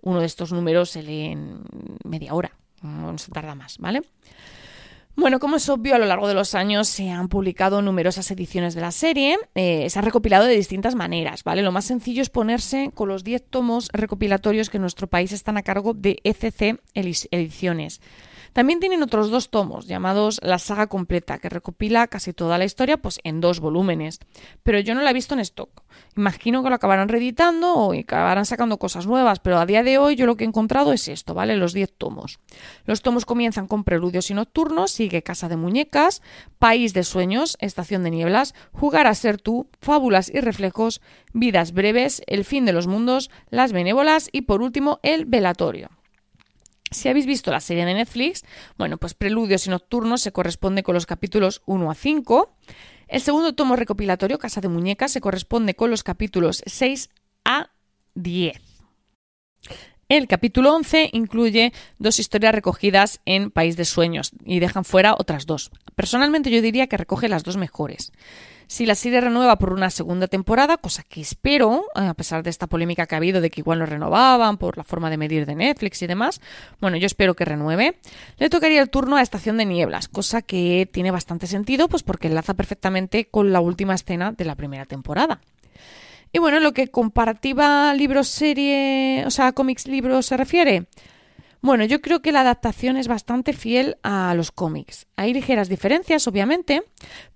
uno 0.00 0.20
de 0.20 0.26
estos 0.26 0.52
números 0.52 0.88
se 0.88 1.02
lee 1.02 1.26
en 1.26 1.60
media 2.04 2.32
hora, 2.32 2.52
no 2.80 3.18
se 3.18 3.30
tarda 3.30 3.54
más, 3.54 3.76
¿vale? 3.76 4.00
Bueno, 5.14 5.40
como 5.40 5.56
es 5.56 5.68
obvio, 5.68 5.94
a 5.94 5.98
lo 5.98 6.06
largo 6.06 6.26
de 6.26 6.34
los 6.34 6.54
años 6.54 6.88
se 6.88 7.10
han 7.10 7.28
publicado 7.28 7.82
numerosas 7.82 8.30
ediciones 8.30 8.74
de 8.74 8.80
la 8.80 8.92
serie, 8.92 9.36
eh, 9.54 9.88
se 9.90 9.98
ha 9.98 10.02
recopilado 10.02 10.46
de 10.46 10.56
distintas 10.56 10.94
maneras, 10.94 11.44
¿vale? 11.44 11.62
Lo 11.62 11.70
más 11.70 11.84
sencillo 11.84 12.22
es 12.22 12.30
ponerse 12.30 12.90
con 12.94 13.08
los 13.08 13.22
10 13.22 13.44
tomos 13.50 13.90
recopilatorios 13.92 14.70
que 14.70 14.78
en 14.78 14.82
nuestro 14.82 15.08
país 15.08 15.32
están 15.32 15.58
a 15.58 15.62
cargo 15.62 15.92
de 15.92 16.18
ECC 16.24 16.80
Ediciones. 16.94 18.00
También 18.52 18.80
tienen 18.80 19.02
otros 19.02 19.30
dos 19.30 19.50
tomos, 19.50 19.86
llamados 19.86 20.40
La 20.42 20.58
saga 20.58 20.86
completa, 20.86 21.38
que 21.38 21.48
recopila 21.48 22.06
casi 22.06 22.32
toda 22.32 22.58
la 22.58 22.64
historia 22.64 22.96
pues, 22.96 23.20
en 23.24 23.40
dos 23.40 23.60
volúmenes. 23.60 24.20
Pero 24.62 24.80
yo 24.80 24.94
no 24.94 25.02
la 25.02 25.10
he 25.10 25.14
visto 25.14 25.34
en 25.34 25.40
stock. 25.40 25.82
Imagino 26.16 26.62
que 26.62 26.68
lo 26.68 26.74
acabarán 26.74 27.08
reeditando 27.08 27.74
o 27.74 27.92
acabarán 27.98 28.44
sacando 28.44 28.78
cosas 28.78 29.06
nuevas, 29.06 29.40
pero 29.40 29.58
a 29.58 29.66
día 29.66 29.82
de 29.82 29.98
hoy 29.98 30.16
yo 30.16 30.26
lo 30.26 30.36
que 30.36 30.44
he 30.44 30.46
encontrado 30.46 30.92
es 30.92 31.08
esto, 31.08 31.34
¿vale? 31.34 31.56
Los 31.56 31.72
10 31.72 31.92
tomos. 31.96 32.38
Los 32.84 33.02
tomos 33.02 33.24
comienzan 33.24 33.66
con 33.66 33.84
Preludios 33.84 34.30
y 34.30 34.34
Nocturnos, 34.34 34.90
sigue 34.90 35.22
Casa 35.22 35.48
de 35.48 35.56
Muñecas, 35.56 36.22
País 36.58 36.92
de 36.92 37.04
Sueños, 37.04 37.56
Estación 37.60 38.02
de 38.02 38.10
Nieblas, 38.10 38.54
Jugar 38.72 39.06
a 39.06 39.14
ser 39.14 39.40
tú, 39.40 39.68
Fábulas 39.80 40.30
y 40.32 40.40
Reflejos, 40.40 41.00
Vidas 41.32 41.72
breves, 41.72 42.22
El 42.26 42.44
fin 42.44 42.64
de 42.64 42.72
los 42.72 42.86
mundos, 42.86 43.30
Las 43.50 43.72
benévolas 43.72 44.28
y 44.32 44.42
por 44.42 44.62
último 44.62 45.00
El 45.02 45.24
velatorio. 45.24 45.90
Si 46.92 47.08
habéis 47.08 47.26
visto 47.26 47.50
la 47.50 47.60
serie 47.60 47.84
de 47.84 47.94
Netflix, 47.94 48.44
bueno, 48.78 48.98
pues 48.98 49.14
Preludios 49.14 49.66
y 49.66 49.70
Nocturnos 49.70 50.20
se 50.20 50.32
corresponde 50.32 50.82
con 50.82 50.94
los 50.94 51.06
capítulos 51.06 51.62
1 51.66 51.90
a 51.90 51.94
5. 51.94 52.56
El 53.08 53.20
segundo 53.20 53.54
tomo 53.54 53.76
recopilatorio, 53.76 54.38
Casa 54.38 54.60
de 54.60 54.68
Muñecas, 54.68 55.12
se 55.12 55.20
corresponde 55.20 55.74
con 55.74 55.90
los 55.90 56.02
capítulos 56.02 56.62
6 56.66 57.10
a 57.44 57.70
10. 58.14 58.60
El 60.08 60.28
capítulo 60.28 60.74
11 60.74 61.08
incluye 61.12 61.72
dos 61.98 62.18
historias 62.18 62.54
recogidas 62.54 63.20
en 63.24 63.50
País 63.50 63.76
de 63.76 63.86
Sueños 63.86 64.32
y 64.44 64.60
dejan 64.60 64.84
fuera 64.84 65.14
otras 65.14 65.46
dos. 65.46 65.70
Personalmente 65.94 66.50
yo 66.50 66.60
diría 66.60 66.86
que 66.86 66.98
recoge 66.98 67.30
las 67.30 67.44
dos 67.44 67.56
mejores. 67.56 68.12
Si 68.72 68.86
la 68.86 68.94
serie 68.94 69.20
renueva 69.20 69.56
por 69.56 69.74
una 69.74 69.90
segunda 69.90 70.28
temporada, 70.28 70.78
cosa 70.78 71.02
que 71.02 71.20
espero, 71.20 71.84
eh, 71.94 72.06
a 72.06 72.14
pesar 72.14 72.42
de 72.42 72.48
esta 72.48 72.68
polémica 72.68 73.04
que 73.04 73.14
ha 73.14 73.18
habido 73.18 73.42
de 73.42 73.50
que 73.50 73.60
igual 73.60 73.80
lo 73.80 73.84
renovaban 73.84 74.56
por 74.56 74.78
la 74.78 74.82
forma 74.82 75.10
de 75.10 75.18
medir 75.18 75.44
de 75.44 75.54
Netflix 75.54 76.00
y 76.00 76.06
demás, 76.06 76.40
bueno, 76.80 76.96
yo 76.96 77.04
espero 77.04 77.34
que 77.34 77.44
renueve, 77.44 77.98
le 78.38 78.48
tocaría 78.48 78.80
el 78.80 78.88
turno 78.88 79.16
a 79.16 79.20
Estación 79.20 79.58
de 79.58 79.66
Nieblas, 79.66 80.08
cosa 80.08 80.40
que 80.40 80.88
tiene 80.90 81.10
bastante 81.10 81.46
sentido, 81.46 81.86
pues 81.86 82.02
porque 82.02 82.28
enlaza 82.28 82.54
perfectamente 82.54 83.26
con 83.26 83.52
la 83.52 83.60
última 83.60 83.94
escena 83.94 84.32
de 84.32 84.46
la 84.46 84.54
primera 84.54 84.86
temporada. 84.86 85.42
Y 86.32 86.38
bueno, 86.38 86.58
lo 86.58 86.72
que 86.72 86.88
comparativa 86.88 87.92
libros-serie, 87.92 89.24
o 89.26 89.30
sea, 89.30 89.52
cómics-libros 89.52 90.24
se 90.24 90.38
refiere, 90.38 90.86
bueno, 91.62 91.84
yo 91.84 92.02
creo 92.02 92.20
que 92.22 92.32
la 92.32 92.40
adaptación 92.40 92.96
es 92.96 93.06
bastante 93.06 93.52
fiel 93.52 93.96
a 94.02 94.34
los 94.34 94.50
cómics. 94.50 95.06
Hay 95.16 95.32
ligeras 95.32 95.68
diferencias, 95.68 96.26
obviamente, 96.26 96.82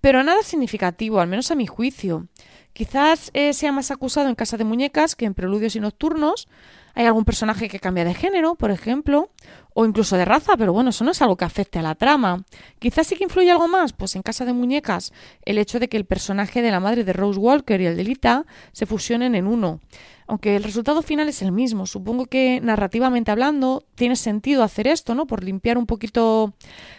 pero 0.00 0.24
nada 0.24 0.42
significativo, 0.42 1.20
al 1.20 1.28
menos 1.28 1.52
a 1.52 1.54
mi 1.54 1.66
juicio. 1.66 2.26
Quizás 2.72 3.30
eh, 3.34 3.52
sea 3.52 3.72
más 3.72 3.90
acusado 3.90 4.28
en 4.28 4.34
Casa 4.34 4.56
de 4.56 4.64
Muñecas 4.64 5.14
que 5.14 5.24
en 5.26 5.34
Preludios 5.34 5.76
y 5.76 5.80
Nocturnos. 5.80 6.48
Hay 6.96 7.04
algún 7.04 7.26
personaje 7.26 7.68
que 7.68 7.78
cambia 7.78 8.06
de 8.06 8.14
género, 8.14 8.54
por 8.54 8.70
ejemplo, 8.70 9.28
o 9.74 9.84
incluso 9.84 10.16
de 10.16 10.24
raza, 10.24 10.56
pero 10.56 10.72
bueno, 10.72 10.88
eso 10.88 11.04
no 11.04 11.10
es 11.10 11.20
algo 11.20 11.36
que 11.36 11.44
afecte 11.44 11.78
a 11.78 11.82
la 11.82 11.94
trama. 11.94 12.42
Quizás 12.78 13.06
sí 13.06 13.16
que 13.16 13.24
influye 13.24 13.50
algo 13.50 13.68
más, 13.68 13.92
pues 13.92 14.16
en 14.16 14.22
Casa 14.22 14.46
de 14.46 14.54
Muñecas, 14.54 15.12
el 15.42 15.58
hecho 15.58 15.78
de 15.78 15.90
que 15.90 15.98
el 15.98 16.06
personaje 16.06 16.62
de 16.62 16.70
la 16.70 16.80
madre 16.80 17.04
de 17.04 17.12
Rose 17.12 17.38
Walker 17.38 17.78
y 17.78 17.84
el 17.84 17.98
de 17.98 18.04
Lita 18.04 18.46
se 18.72 18.86
fusionen 18.86 19.34
en 19.34 19.46
uno. 19.46 19.80
Aunque 20.26 20.56
el 20.56 20.64
resultado 20.64 21.02
final 21.02 21.28
es 21.28 21.42
el 21.42 21.52
mismo, 21.52 21.84
supongo 21.84 22.24
que 22.24 22.62
narrativamente 22.62 23.30
hablando 23.30 23.84
tiene 23.94 24.16
sentido 24.16 24.62
hacer 24.62 24.88
esto, 24.88 25.14
¿no? 25.14 25.26
Por 25.26 25.44
limpiar 25.44 25.76
un 25.76 25.84
poquito 25.84 26.54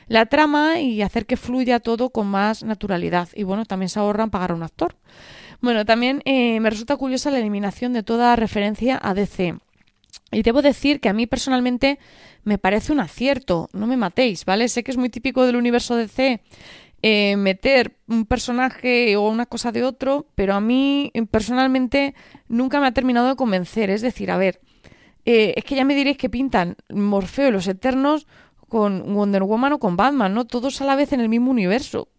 la 0.07 0.27
trama 0.27 0.79
y 0.79 1.01
hacer 1.01 1.25
que 1.25 1.37
fluya 1.37 1.79
todo 1.79 2.11
con 2.11 2.27
más 2.27 2.63
naturalidad. 2.63 3.29
Y 3.33 3.41
bueno, 3.41 3.65
también 3.65 3.89
se 3.89 3.99
ahorran 3.99 4.29
pagar 4.29 4.51
a 4.51 4.53
un 4.53 4.61
actor. 4.61 4.95
Bueno, 5.59 5.85
también 5.85 6.21
eh, 6.25 6.59
me 6.59 6.69
resulta 6.69 6.95
curiosa 6.97 7.31
la 7.31 7.39
eliminación 7.39 7.93
de 7.93 8.03
toda 8.03 8.35
referencia 8.35 8.99
a 9.01 9.15
DC. 9.15 9.55
Y 10.31 10.41
debo 10.41 10.62
decir 10.62 11.00
que 11.00 11.10
a 11.10 11.13
mí 11.13 11.25
personalmente 11.25 12.00
me 12.43 12.57
parece 12.57 12.91
un 12.91 13.00
acierto, 13.00 13.69
no 13.74 13.88
me 13.88 13.98
matéis, 13.98 14.46
¿vale? 14.46 14.67
Sé 14.67 14.84
que 14.84 14.91
es 14.91 14.98
muy 14.98 15.10
típico 15.10 15.46
del 15.46 15.55
universo 15.55 15.96
DC 15.96 16.41
eh, 17.01 17.38
meter 17.38 17.98
un 18.07 18.25
personaje 18.25 19.15
o 19.15 19.29
una 19.29 19.46
cosa 19.46 19.72
de 19.72 19.84
otro, 19.84 20.27
pero 20.36 20.53
a 20.53 20.60
mí 20.60 21.12
eh, 21.13 21.25
personalmente 21.25 22.15
nunca 22.48 22.81
me 22.81 22.88
ha 22.88 22.91
terminado 22.91 23.27
de 23.27 23.36
convencer. 23.36 23.89
Es 23.89 24.01
decir, 24.01 24.31
a 24.31 24.38
ver, 24.38 24.60
es 25.24 25.63
que 25.65 25.75
ya 25.75 25.84
me 25.84 25.96
diréis 25.96 26.17
que 26.17 26.29
pintan 26.29 26.77
Morfeo 26.89 27.50
y 27.50 27.51
los 27.51 27.67
Eternos 27.67 28.27
con 28.69 29.13
Wonder 29.13 29.43
Woman 29.43 29.74
o 29.74 29.79
con 29.79 29.98
Batman, 29.98 30.34
¿no? 30.34 30.46
Todos 30.46 30.81
a 30.81 30.86
la 30.86 30.96
vez 30.96 31.12
en 31.12 31.19
el 31.19 31.29
mismo 31.29 31.51
universo. 31.51 32.10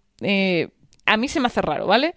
a 1.07 1.17
mí 1.17 1.29
se 1.29 1.41
me 1.41 1.47
hace 1.47 1.63
raro, 1.63 1.87
¿vale? 1.87 2.15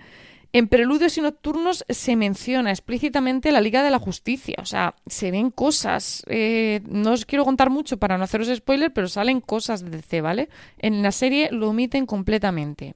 En 0.53 0.67
Preludios 0.67 1.17
y 1.17 1.21
Nocturnos 1.21 1.85
se 1.87 2.17
menciona 2.17 2.71
explícitamente 2.71 3.53
la 3.53 3.61
Liga 3.61 3.83
de 3.83 3.89
la 3.89 3.99
Justicia, 3.99 4.55
o 4.59 4.65
sea, 4.65 4.95
se 5.07 5.31
ven 5.31 5.49
cosas. 5.49 6.23
Eh, 6.27 6.81
no 6.89 7.13
os 7.13 7.25
quiero 7.25 7.45
contar 7.45 7.69
mucho 7.69 7.97
para 7.97 8.17
no 8.17 8.25
haceros 8.25 8.49
spoiler, 8.53 8.91
pero 8.91 9.07
salen 9.07 9.39
cosas 9.39 9.81
de 9.81 9.91
DC, 9.91 10.19
¿vale? 10.19 10.49
En 10.77 11.01
la 11.03 11.13
serie 11.13 11.49
lo 11.51 11.69
omiten 11.69 12.05
completamente. 12.05 12.95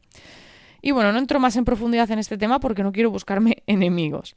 Y 0.81 0.91
bueno, 0.91 1.13
no 1.13 1.17
entro 1.17 1.39
más 1.39 1.55
en 1.55 1.63
profundidad 1.63 2.11
en 2.11 2.19
este 2.19 2.37
tema 2.37 2.59
porque 2.59 2.83
no 2.83 2.91
quiero 2.91 3.09
buscarme 3.09 3.63
enemigos. 3.67 4.35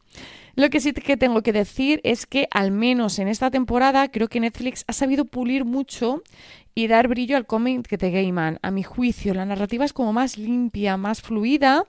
Lo 0.54 0.70
que 0.70 0.78
sí 0.78 0.92
que 0.92 1.16
tengo 1.16 1.42
que 1.42 1.52
decir 1.52 2.00
es 2.04 2.24
que 2.24 2.46
al 2.52 2.70
menos 2.70 3.18
en 3.18 3.26
esta 3.26 3.50
temporada 3.50 4.08
creo 4.12 4.28
que 4.28 4.38
Netflix 4.38 4.84
ha 4.86 4.92
sabido 4.92 5.24
pulir 5.24 5.64
mucho 5.64 6.22
y 6.76 6.86
dar 6.86 7.08
brillo 7.08 7.36
al 7.36 7.46
cómic 7.46 7.88
de 7.88 8.10
Gaiman. 8.12 8.60
A 8.62 8.70
mi 8.70 8.84
juicio, 8.84 9.34
la 9.34 9.44
narrativa 9.44 9.84
es 9.84 9.92
como 9.92 10.12
más 10.12 10.38
limpia, 10.38 10.96
más 10.96 11.20
fluida 11.20 11.84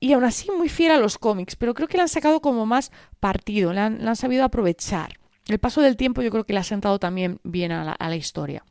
y 0.00 0.12
aún 0.12 0.24
así 0.24 0.50
muy 0.50 0.68
fiel 0.68 0.92
a 0.92 0.98
los 0.98 1.18
cómics, 1.18 1.56
pero 1.56 1.74
creo 1.74 1.88
que 1.88 1.96
le 1.96 2.02
han 2.02 2.08
sacado 2.08 2.40
como 2.40 2.66
más 2.66 2.92
partido, 3.20 3.72
le 3.72 3.80
han, 3.80 4.16
sabido 4.16 4.44
aprovechar. 4.44 5.18
El 5.48 5.58
paso 5.58 5.80
del 5.80 5.96
tiempo 5.96 6.22
yo 6.22 6.30
creo 6.30 6.44
que 6.44 6.52
le 6.52 6.60
ha 6.60 6.64
sentado 6.64 6.98
también 6.98 7.38
bien 7.42 7.72
a 7.72 7.96
la, 7.98 8.16
historia. 8.16 8.64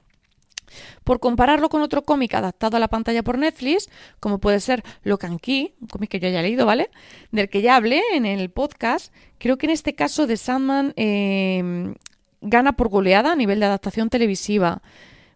Por 1.03 1.19
compararlo 1.19 1.69
con 1.69 1.81
otro 1.81 2.03
cómic 2.03 2.33
adaptado 2.33 2.77
a 2.77 2.79
la 2.79 2.87
pantalla 2.87 3.23
por 3.23 3.37
Netflix, 3.37 3.89
como 4.19 4.39
puede 4.39 4.59
ser 4.59 4.83
Lock 5.03 5.25
and 5.25 5.39
Key, 5.39 5.75
un 5.81 5.87
cómic 5.87 6.09
que 6.09 6.19
yo 6.19 6.27
haya 6.27 6.41
leído, 6.41 6.65
¿vale? 6.65 6.89
Del 7.31 7.49
que 7.49 7.61
ya 7.61 7.75
hablé 7.75 8.01
en 8.13 8.25
el 8.25 8.49
podcast, 8.49 9.13
creo 9.37 9.57
que 9.57 9.67
en 9.67 9.71
este 9.71 9.93
caso 9.93 10.25
The 10.25 10.37
Sandman 10.37 10.93
eh, 10.95 11.93
gana 12.41 12.73
por 12.73 12.89
goleada 12.89 13.31
a 13.31 13.35
nivel 13.35 13.59
de 13.59 13.65
adaptación 13.65 14.09
televisiva. 14.09 14.81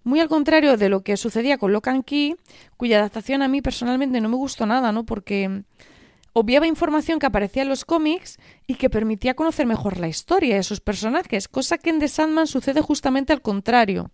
Muy 0.08 0.22
al 0.22 0.30
contrario 0.30 0.78
de 0.78 0.88
lo 0.88 1.02
que 1.02 1.18
sucedía 1.18 1.58
con 1.58 1.74
Locan 1.74 2.02
Key, 2.02 2.38
cuya 2.78 3.00
adaptación 3.00 3.42
a 3.42 3.50
mí 3.50 3.62
personalmente 3.62 4.22
no 4.22 4.30
me 4.30 4.38
gustó 4.38 4.66
nada, 4.66 4.94
¿no? 4.94 5.06
Porque 5.06 5.64
obviaba 6.32 6.66
información 6.66 7.20
que 7.20 7.26
aparecía 7.26 7.64
en 7.64 7.68
los 7.68 7.84
cómics 7.84 8.40
y 8.68 8.76
que 8.76 8.90
permitía 8.90 9.34
conocer 9.34 9.66
mejor 9.66 10.00
la 10.00 10.08
historia 10.08 10.56
de 10.56 10.64
sus 10.64 10.80
personajes, 10.80 11.50
cosa 11.50 11.78
que 11.78 11.90
en 11.90 12.00
The 12.00 12.08
Sandman 12.08 12.48
sucede 12.48 12.80
justamente 12.80 13.34
al 13.34 13.42
contrario. 13.42 14.10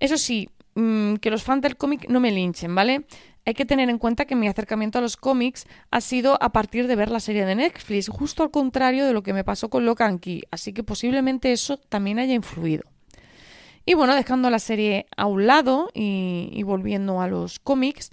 Eso 0.00 0.18
sí, 0.18 0.48
mm, 0.74 1.14
que 1.18 1.30
los 1.30 1.44
fans 1.44 1.62
del 1.62 1.76
cómic 1.76 2.08
no 2.08 2.18
me 2.18 2.32
linchen, 2.32 2.74
¿vale? 2.74 3.06
Hay 3.46 3.54
que 3.54 3.66
tener 3.66 3.90
en 3.90 3.98
cuenta 3.98 4.24
que 4.24 4.34
mi 4.34 4.48
acercamiento 4.48 4.98
a 4.98 5.02
los 5.02 5.16
cómics 5.16 5.68
ha 5.92 6.00
sido 6.00 6.42
a 6.42 6.50
partir 6.50 6.88
de 6.88 6.96
ver 6.96 7.12
la 7.12 7.20
serie 7.20 7.44
de 7.44 7.54
Netflix, 7.54 8.08
justo 8.08 8.42
al 8.42 8.50
contrario 8.50 9.06
de 9.06 9.12
lo 9.12 9.22
que 9.22 9.32
me 9.32 9.44
pasó 9.44 9.70
con 9.70 9.86
Locan 9.86 10.18
Key, 10.18 10.42
así 10.50 10.72
que 10.72 10.82
posiblemente 10.82 11.52
eso 11.52 11.76
también 11.76 12.18
haya 12.18 12.34
influido. 12.34 12.93
Y 13.86 13.94
bueno, 13.94 14.14
dejando 14.14 14.48
la 14.50 14.58
serie 14.58 15.06
a 15.16 15.26
un 15.26 15.46
lado 15.46 15.90
y, 15.92 16.62
volviendo 16.62 17.20
a 17.20 17.28
los 17.28 17.58
cómics, 17.58 18.12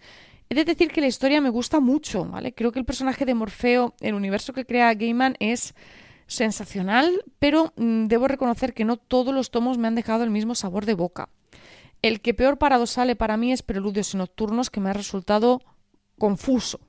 he 0.50 0.56
de 0.56 0.66
decir 0.66 0.92
que 0.92 1.02
la 1.02 1.08
historia 1.08 1.40
me 1.40 1.50
gusta 1.50 1.80
mucho, 1.80 2.26
¿vale? 2.26 2.54
Creo 2.54 2.72
que 2.72 2.80
el 2.80 2.86
personaje 2.86 3.26
de 3.26 3.34
Morfeo, 3.34 3.96
el 4.02 4.14
universo 4.14 4.52
que 4.52 4.66
crea 4.66 4.94
Gaiman, 4.94 5.36
es 5.40 5.74
sensacional, 6.28 7.24
pero 7.40 7.74
mm, 7.78 8.08
debo 8.08 8.28
reconocer 8.28 8.74
que 8.74 8.86
no 8.86 8.98
todos 8.98 9.34
los 9.34 9.50
tomos 9.50 9.78
me 9.78 9.88
han 9.88 9.96
dejado 9.96 10.24
el 10.24 10.30
mismo 10.30 10.56
sabor 10.56 10.86
de 10.86 10.94
boca. 10.94 11.30
El 12.02 12.20
que 12.20 12.34
peor 12.34 12.58
parado 12.58 12.86
sale 12.86 13.16
para 13.16 13.38
mí 13.38 13.54
es 13.54 13.64
Preludios 13.64 14.14
y 14.14 14.18
Nocturnos, 14.18 14.70
que 14.70 14.82
me 14.82 14.90
ha 14.90 14.94
resultado 14.94 15.62
confuso. 16.18 16.80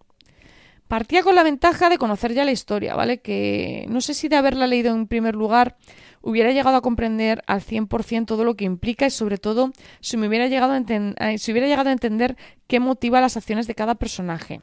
Partía 0.93 1.23
con 1.23 1.35
la 1.35 1.43
ventaja 1.43 1.89
de 1.89 1.97
conocer 1.97 2.35
ya 2.35 2.45
la 2.45 2.53
historia, 2.53 2.95
¿vale? 2.95 3.23
Que 3.23 3.87
no 3.89 4.03
sé 4.03 4.13
si 4.13 4.29
de 4.29 4.37
haberla 4.37 4.67
leído 4.67 4.95
en 4.95 5.07
primer 5.07 5.35
lugar 5.35 5.79
hubiera 6.21 6.53
llegado 6.53 6.77
a 6.77 6.83
comprender 6.83 7.43
al 7.47 7.63
100% 7.63 8.27
todo 8.27 8.45
lo 8.45 8.57
que 8.57 8.67
implica 8.67 9.07
y 9.07 9.11
sobre 9.11 9.39
todo 9.39 9.73
si 10.03 10.19
me 10.19 10.29
hubiera 10.29 10.49
llegado 10.49 10.75
a, 10.75 10.77
eh, 10.77 11.39
si 11.39 11.51
hubiera 11.51 11.67
llegado 11.67 11.89
a 11.89 11.93
entender 11.93 12.37
qué 12.67 12.79
motiva 12.79 13.23
las 13.23 13.39
acciones 13.39 13.67
de 13.67 13.75
cada 13.75 13.95
personaje. 13.95 14.61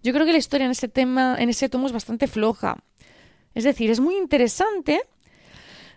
Yo 0.00 0.12
creo 0.12 0.26
que 0.26 0.30
la 0.30 0.38
historia 0.38 0.66
en 0.66 0.70
ese 0.70 0.86
tema, 0.86 1.34
en 1.40 1.48
ese 1.48 1.68
tomo 1.68 1.88
es 1.88 1.92
bastante 1.92 2.28
floja. 2.28 2.76
Es 3.52 3.64
decir, 3.64 3.90
es 3.90 3.98
muy 3.98 4.14
interesante, 4.14 5.00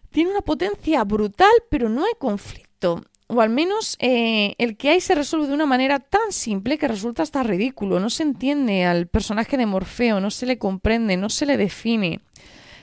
tiene 0.09 0.31
una 0.31 0.41
potencia 0.41 1.03
brutal, 1.03 1.53
pero 1.69 1.87
no 1.87 2.03
hay 2.03 2.13
conflicto. 2.17 3.03
O 3.31 3.41
al 3.41 3.51
menos 3.51 3.95
eh, 3.99 4.55
el 4.57 4.75
que 4.75 4.89
hay 4.89 5.01
se 5.01 5.13
resuelve 5.13 5.45
de 5.45 5.53
una 5.53 5.67
manera 5.67 5.99
tan 5.99 6.31
simple 6.31 6.79
que 6.79 6.87
resulta 6.87 7.21
hasta 7.21 7.43
ridículo. 7.43 7.99
No 7.99 8.09
se 8.09 8.23
entiende 8.23 8.85
al 8.85 9.05
personaje 9.05 9.55
de 9.55 9.67
Morfeo, 9.67 10.19
no 10.19 10.31
se 10.31 10.47
le 10.47 10.57
comprende, 10.57 11.15
no 11.15 11.29
se 11.29 11.45
le 11.45 11.55
define. 11.55 12.21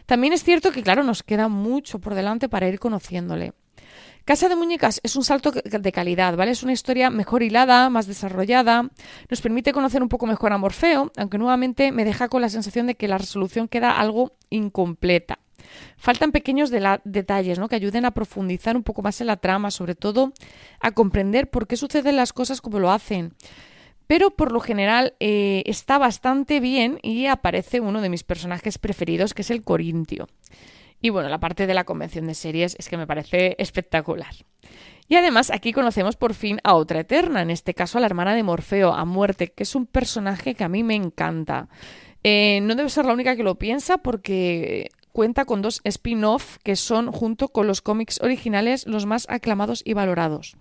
También 0.07 0.33
es 0.33 0.45
cierto 0.45 0.71
que, 0.71 0.85
claro, 0.85 1.03
nos 1.03 1.25
queda 1.25 1.49
mucho 1.49 1.99
por 1.99 2.15
delante 2.15 2.49
para 2.49 2.69
ir 2.69 2.79
conociéndole. 2.79 3.55
Casa 4.25 4.49
de 4.49 4.55
Muñecas 4.55 5.01
es 5.03 5.17
un 5.17 5.25
salto 5.25 5.51
de 5.51 5.93
calidad, 5.93 6.37
¿vale? 6.37 6.53
Es 6.53 6.63
una 6.63 6.73
historia 6.73 7.11
mejor 7.11 7.43
hilada, 7.43 7.91
más 7.91 8.07
desarrollada, 8.07 8.89
nos 9.29 9.41
permite 9.41 9.73
conocer 9.73 10.01
un 10.01 10.09
poco 10.09 10.27
mejor 10.27 10.53
a 10.53 10.59
Morfeo, 10.59 11.11
aunque 11.17 11.39
nuevamente 11.39 11.91
me 11.91 12.05
deja 12.05 12.29
con 12.29 12.41
la 12.41 12.51
sensación 12.51 12.87
de 12.87 12.95
que 12.95 13.09
la 13.09 13.19
resolución 13.19 13.67
queda 13.67 13.99
algo 13.99 14.33
incompleta. 14.51 15.41
Faltan 15.97 16.33
pequeños 16.33 16.71
detalles 16.71 17.59
¿no? 17.59 17.69
que 17.69 17.77
ayuden 17.77 18.05
a 18.05 18.13
profundizar 18.13 18.77
un 18.77 18.83
poco 18.83 19.03
más 19.03 19.21
en 19.21 19.29
la 19.29 19.37
trama, 19.37 19.71
sobre 19.71 19.95
todo 19.95 20.33
a 20.81 20.93
comprender 20.93 21.51
por 21.51 21.67
qué 21.67 21.77
suceden 21.77 22.17
las 22.17 22.33
cosas 22.33 22.61
como 22.61 22.79
lo 22.79 22.91
hacen 22.91 23.35
pero 24.07 24.31
por 24.31 24.53
lo 24.53 24.61
general 24.61 25.15
eh, 25.21 25.63
está 25.67 25.99
bastante 25.99 26.61
bien 26.61 26.99
y 27.03 27.27
aparece 27.27 27.81
uno 27.81 28.01
de 28.01 28.09
mis 28.09 28.23
personajes 28.23 28.79
preferidos, 28.79 29.35
que 29.35 29.43
es 29.43 29.51
el 29.51 29.63
Corintio. 29.63 30.29
Y 31.01 31.11
bueno, 31.11 31.29
la 31.29 31.41
parte 31.41 31.67
de 31.67 31.75
la 31.75 31.85
convención 31.85 32.27
de 32.27 32.35
series 32.35 32.77
es 32.79 32.89
que 32.89 32.97
me 32.97 33.07
parece 33.07 33.57
espectacular. 33.59 34.35
Y 35.09 35.15
además 35.15 35.51
aquí 35.51 35.73
conocemos 35.73 36.17
por 36.17 36.35
fin 36.35 36.59
a 36.65 36.75
otra 36.75 37.01
Eterna, 37.01 37.43
en 37.43 37.51
este 37.51 37.75
caso 37.75 37.99
a 37.99 38.01
la 38.01 38.07
hermana 38.07 38.35
de 38.35 38.43
Morfeo, 38.43 38.93
a 38.93 39.05
Muerte, 39.05 39.53
que 39.53 39.63
es 39.63 39.75
un 39.75 39.87
personaje 39.87 40.55
que 40.55 40.65
a 40.65 40.69
mí 40.69 40.83
me 40.83 40.95
encanta. 40.95 41.69
Eh, 42.25 42.61
no 42.63 42.75
debe 42.75 42.89
ser 42.89 43.05
la 43.05 43.13
única 43.13 43.37
que 43.37 43.45
lo 43.45 43.57
piensa 43.57 43.99
porque 43.99 44.89
cuenta 45.17 45.47
con 45.47 45.63
dos 45.63 45.81
spin-off 45.85 46.59
que 46.63 46.77
son, 46.77 47.11
junto 47.11 47.49
con 47.49 47.67
los 47.67 47.81
cómics 47.81 48.21
originales, 48.21 48.87
los 48.87 49.07
más 49.07 49.25
aclamados 49.31 49.81
y 49.83 49.95
valorados. 49.95 50.59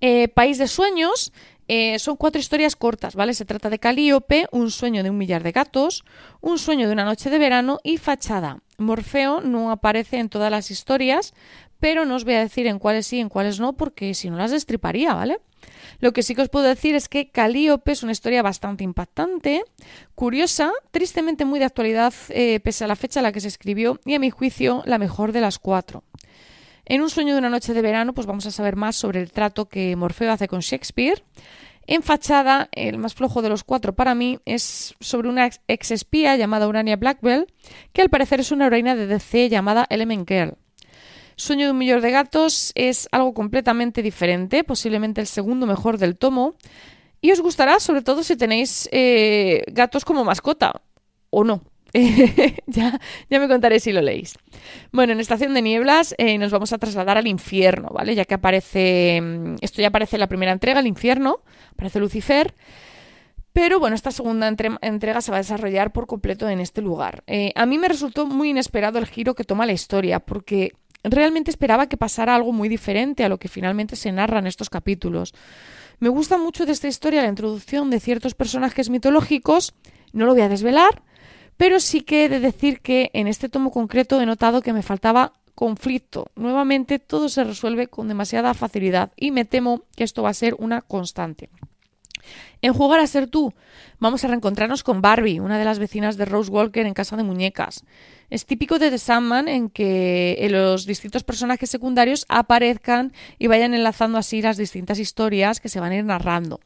Eh, 0.00 0.26
País 0.26 0.58
de 0.58 0.66
Sueños 0.66 1.32
eh, 1.68 2.00
son 2.00 2.16
cuatro 2.16 2.40
historias 2.40 2.74
cortas, 2.74 3.14
¿vale? 3.14 3.32
Se 3.34 3.44
trata 3.44 3.70
de 3.70 3.78
Calíope, 3.78 4.48
Un 4.50 4.72
sueño 4.72 5.04
de 5.04 5.10
un 5.10 5.16
millar 5.16 5.44
de 5.44 5.52
gatos, 5.52 6.04
Un 6.40 6.58
sueño 6.58 6.88
de 6.88 6.92
una 6.92 7.04
noche 7.04 7.30
de 7.30 7.38
verano 7.38 7.78
y 7.84 7.98
Fachada. 7.98 8.64
Morfeo 8.78 9.40
no 9.42 9.70
aparece 9.70 10.18
en 10.18 10.28
todas 10.28 10.50
las 10.50 10.72
historias, 10.72 11.32
pero 11.78 12.04
no 12.04 12.16
os 12.16 12.24
voy 12.24 12.34
a 12.34 12.40
decir 12.40 12.66
en 12.66 12.80
cuáles 12.80 13.06
sí 13.06 13.18
y 13.18 13.20
en 13.20 13.28
cuáles 13.28 13.60
no, 13.60 13.74
porque 13.74 14.12
si 14.14 14.28
no 14.28 14.38
las 14.38 14.50
destriparía, 14.50 15.14
¿vale? 15.14 15.38
Lo 16.00 16.12
que 16.12 16.22
sí 16.22 16.34
que 16.34 16.42
os 16.42 16.48
puedo 16.48 16.66
decir 16.66 16.94
es 16.94 17.08
que 17.08 17.30
Calíope 17.30 17.92
es 17.92 18.02
una 18.02 18.12
historia 18.12 18.42
bastante 18.42 18.84
impactante, 18.84 19.64
curiosa, 20.14 20.72
tristemente 20.90 21.44
muy 21.44 21.58
de 21.58 21.66
actualidad, 21.66 22.14
eh, 22.28 22.60
pese 22.60 22.84
a 22.84 22.88
la 22.88 22.96
fecha 22.96 23.20
a 23.20 23.22
la 23.22 23.32
que 23.32 23.40
se 23.40 23.48
escribió, 23.48 24.00
y 24.04 24.14
a 24.14 24.18
mi 24.18 24.30
juicio 24.30 24.82
la 24.86 24.98
mejor 24.98 25.32
de 25.32 25.40
las 25.40 25.58
cuatro. 25.58 26.04
En 26.84 27.02
Un 27.02 27.10
sueño 27.10 27.34
de 27.34 27.38
una 27.38 27.50
noche 27.50 27.72
de 27.72 27.82
verano, 27.82 28.14
pues 28.14 28.26
vamos 28.26 28.46
a 28.46 28.50
saber 28.50 28.74
más 28.74 28.96
sobre 28.96 29.20
el 29.20 29.30
trato 29.30 29.68
que 29.68 29.94
Morfeo 29.94 30.32
hace 30.32 30.48
con 30.48 30.60
Shakespeare. 30.60 31.22
En 31.86 32.02
fachada, 32.02 32.68
el 32.72 32.98
más 32.98 33.14
flojo 33.14 33.42
de 33.42 33.48
los 33.48 33.64
cuatro 33.64 33.94
para 33.94 34.14
mí 34.14 34.38
es 34.44 34.94
sobre 35.00 35.28
una 35.28 35.48
ex 35.68 35.90
espía 35.90 36.36
llamada 36.36 36.68
Urania 36.68 36.96
Blackwell, 36.96 37.46
que 37.92 38.02
al 38.02 38.10
parecer 38.10 38.40
es 38.40 38.52
una 38.52 38.66
heroína 38.66 38.96
de 38.96 39.06
DC 39.06 39.48
llamada 39.48 39.86
Element 39.88 40.28
Girl. 40.28 40.56
Sueño 41.40 41.64
de 41.64 41.72
un 41.72 41.78
millón 41.78 42.02
de 42.02 42.10
gatos 42.10 42.70
es 42.74 43.08
algo 43.12 43.32
completamente 43.32 44.02
diferente, 44.02 44.62
posiblemente 44.62 45.22
el 45.22 45.26
segundo 45.26 45.66
mejor 45.66 45.96
del 45.96 46.18
tomo, 46.18 46.54
y 47.22 47.30
os 47.30 47.40
gustará 47.40 47.80
sobre 47.80 48.02
todo 48.02 48.22
si 48.22 48.36
tenéis 48.36 48.90
eh, 48.92 49.64
gatos 49.68 50.04
como 50.04 50.22
mascota. 50.22 50.82
o 51.30 51.42
no. 51.42 51.62
ya, 52.66 53.00
ya 53.30 53.40
me 53.40 53.48
contaré 53.48 53.80
si 53.80 53.90
lo 53.90 54.02
leéis. 54.02 54.34
Bueno, 54.92 55.14
en 55.14 55.20
Estación 55.20 55.54
de 55.54 55.62
Nieblas 55.62 56.14
eh, 56.18 56.36
nos 56.36 56.52
vamos 56.52 56.74
a 56.74 56.78
trasladar 56.78 57.16
al 57.16 57.26
infierno, 57.26 57.88
¿vale? 57.88 58.14
Ya 58.14 58.26
que 58.26 58.34
aparece, 58.34 59.20
mm, 59.22 59.54
esto 59.62 59.80
ya 59.80 59.88
aparece 59.88 60.16
en 60.16 60.20
la 60.20 60.28
primera 60.28 60.52
entrega, 60.52 60.80
el 60.80 60.86
infierno, 60.86 61.40
aparece 61.72 62.00
Lucifer. 62.00 62.54
Pero 63.54 63.80
bueno, 63.80 63.96
esta 63.96 64.10
segunda 64.10 64.46
entrega 64.46 65.22
se 65.22 65.30
va 65.30 65.38
a 65.38 65.40
desarrollar 65.40 65.90
por 65.90 66.06
completo 66.06 66.48
en 66.50 66.60
este 66.60 66.82
lugar. 66.82 67.24
Eh, 67.26 67.52
a 67.56 67.64
mí 67.64 67.78
me 67.78 67.88
resultó 67.88 68.26
muy 68.26 68.50
inesperado 68.50 68.98
el 68.98 69.06
giro 69.06 69.34
que 69.34 69.42
toma 69.42 69.66
la 69.66 69.72
historia, 69.72 70.20
porque 70.20 70.74
realmente 71.04 71.50
esperaba 71.50 71.88
que 71.88 71.96
pasara 71.96 72.34
algo 72.34 72.52
muy 72.52 72.68
diferente 72.68 73.24
a 73.24 73.28
lo 73.28 73.38
que 73.38 73.48
finalmente 73.48 73.96
se 73.96 74.12
narra 74.12 74.38
en 74.38 74.46
estos 74.46 74.70
capítulos. 74.70 75.34
Me 75.98 76.08
gusta 76.08 76.38
mucho 76.38 76.66
de 76.66 76.72
esta 76.72 76.88
historia 76.88 77.22
la 77.22 77.28
introducción 77.28 77.90
de 77.90 78.00
ciertos 78.00 78.34
personajes 78.34 78.90
mitológicos, 78.90 79.74
no 80.12 80.26
lo 80.26 80.32
voy 80.32 80.42
a 80.42 80.48
desvelar, 80.48 81.02
pero 81.56 81.78
sí 81.78 82.00
que 82.00 82.24
he 82.24 82.28
de 82.28 82.40
decir 82.40 82.80
que 82.80 83.10
en 83.12 83.26
este 83.26 83.48
tomo 83.48 83.70
concreto 83.70 84.20
he 84.20 84.26
notado 84.26 84.62
que 84.62 84.72
me 84.72 84.82
faltaba 84.82 85.34
conflicto. 85.54 86.30
Nuevamente 86.36 86.98
todo 86.98 87.28
se 87.28 87.44
resuelve 87.44 87.88
con 87.88 88.08
demasiada 88.08 88.54
facilidad 88.54 89.12
y 89.14 89.30
me 89.30 89.44
temo 89.44 89.82
que 89.94 90.04
esto 90.04 90.22
va 90.22 90.30
a 90.30 90.34
ser 90.34 90.54
una 90.58 90.80
constante. 90.80 91.50
En 92.62 92.74
Jugar 92.74 93.00
a 93.00 93.06
ser 93.06 93.26
tú, 93.26 93.54
vamos 93.98 94.24
a 94.24 94.28
reencontrarnos 94.28 94.82
con 94.82 95.00
Barbie, 95.00 95.40
una 95.40 95.58
de 95.58 95.64
las 95.64 95.78
vecinas 95.78 96.16
de 96.16 96.24
Rose 96.24 96.50
Walker 96.50 96.86
en 96.86 96.94
Casa 96.94 97.16
de 97.16 97.22
Muñecas. 97.22 97.84
Es 98.28 98.46
típico 98.46 98.78
de 98.78 98.90
The 98.90 98.98
Sandman 98.98 99.48
en 99.48 99.70
que 99.70 100.36
eh, 100.38 100.50
los 100.50 100.86
distintos 100.86 101.24
personajes 101.24 101.68
secundarios 101.68 102.26
aparezcan 102.28 103.12
y 103.38 103.48
vayan 103.48 103.74
enlazando 103.74 104.18
así 104.18 104.40
las 104.40 104.56
distintas 104.56 104.98
historias 104.98 105.60
que 105.60 105.68
se 105.68 105.80
van 105.80 105.92
a 105.92 105.96
ir 105.96 106.04
narrando. 106.04 106.60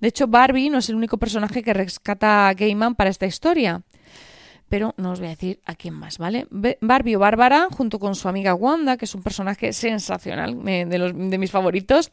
De 0.00 0.08
hecho, 0.08 0.28
Barbie 0.28 0.70
no 0.70 0.78
es 0.78 0.88
el 0.88 0.94
único 0.94 1.18
personaje 1.18 1.62
que 1.62 1.74
rescata 1.74 2.48
a 2.48 2.54
Gaiman 2.54 2.94
para 2.94 3.10
esta 3.10 3.26
historia 3.26 3.82
pero 4.70 4.94
no 4.96 5.10
os 5.10 5.18
voy 5.18 5.26
a 5.26 5.30
decir 5.30 5.60
a 5.66 5.74
quién 5.74 5.94
más, 5.94 6.16
¿vale? 6.16 6.46
Barbie 6.80 7.16
o 7.16 7.18
Bárbara, 7.18 7.66
junto 7.72 7.98
con 7.98 8.14
su 8.14 8.28
amiga 8.28 8.54
Wanda, 8.54 8.96
que 8.96 9.04
es 9.04 9.14
un 9.16 9.22
personaje 9.22 9.72
sensacional, 9.72 10.64
de, 10.64 11.12
de 11.12 11.38
mis 11.38 11.50
favoritos, 11.50 12.12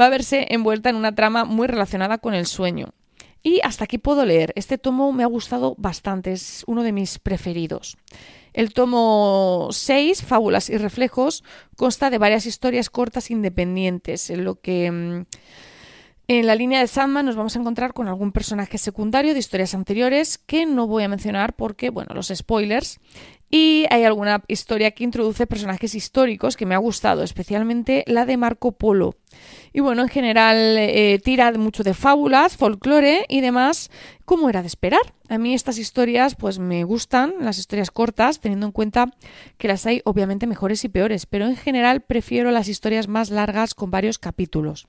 va 0.00 0.06
a 0.06 0.08
verse 0.08 0.46
envuelta 0.50 0.88
en 0.88 0.96
una 0.96 1.16
trama 1.16 1.44
muy 1.44 1.66
relacionada 1.66 2.18
con 2.18 2.32
el 2.32 2.46
sueño. 2.46 2.94
Y 3.42 3.60
hasta 3.64 3.84
aquí 3.84 3.98
puedo 3.98 4.24
leer. 4.24 4.52
Este 4.54 4.78
tomo 4.78 5.12
me 5.12 5.24
ha 5.24 5.26
gustado 5.26 5.74
bastante, 5.78 6.32
es 6.32 6.62
uno 6.68 6.84
de 6.84 6.92
mis 6.92 7.18
preferidos. 7.18 7.98
El 8.52 8.72
tomo 8.72 9.68
6, 9.72 10.22
Fábulas 10.22 10.70
y 10.70 10.78
Reflejos, 10.78 11.42
consta 11.76 12.08
de 12.08 12.18
varias 12.18 12.46
historias 12.46 12.88
cortas 12.88 13.30
independientes, 13.32 14.30
en 14.30 14.44
lo 14.44 14.60
que... 14.60 14.90
Mm, 14.90 15.26
en 16.28 16.46
la 16.46 16.56
línea 16.56 16.80
de 16.80 16.88
Sandman 16.88 17.26
nos 17.26 17.36
vamos 17.36 17.54
a 17.54 17.60
encontrar 17.60 17.92
con 17.92 18.08
algún 18.08 18.32
personaje 18.32 18.78
secundario 18.78 19.32
de 19.32 19.38
historias 19.38 19.74
anteriores 19.74 20.38
que 20.38 20.66
no 20.66 20.88
voy 20.88 21.04
a 21.04 21.08
mencionar 21.08 21.54
porque, 21.54 21.90
bueno, 21.90 22.14
los 22.14 22.32
spoilers. 22.34 22.98
Y 23.48 23.86
hay 23.90 24.02
alguna 24.02 24.42
historia 24.48 24.90
que 24.90 25.04
introduce 25.04 25.46
personajes 25.46 25.94
históricos 25.94 26.56
que 26.56 26.66
me 26.66 26.74
ha 26.74 26.78
gustado, 26.78 27.22
especialmente 27.22 28.02
la 28.08 28.26
de 28.26 28.36
Marco 28.36 28.72
Polo. 28.72 29.14
Y 29.72 29.78
bueno, 29.78 30.02
en 30.02 30.08
general 30.08 30.56
eh, 30.78 31.20
tira 31.22 31.52
mucho 31.52 31.84
de 31.84 31.94
fábulas, 31.94 32.56
folclore 32.56 33.24
y 33.28 33.42
demás, 33.42 33.92
como 34.24 34.50
era 34.50 34.62
de 34.62 34.66
esperar. 34.66 35.14
A 35.28 35.38
mí 35.38 35.54
estas 35.54 35.78
historias 35.78 36.34
pues 36.34 36.58
me 36.58 36.82
gustan, 36.82 37.34
las 37.40 37.58
historias 37.58 37.92
cortas, 37.92 38.40
teniendo 38.40 38.66
en 38.66 38.72
cuenta 38.72 39.12
que 39.58 39.68
las 39.68 39.86
hay 39.86 40.02
obviamente 40.04 40.48
mejores 40.48 40.84
y 40.84 40.88
peores, 40.88 41.26
pero 41.26 41.46
en 41.46 41.56
general 41.56 42.00
prefiero 42.00 42.50
las 42.50 42.66
historias 42.66 43.06
más 43.06 43.30
largas 43.30 43.74
con 43.74 43.92
varios 43.92 44.18
capítulos. 44.18 44.88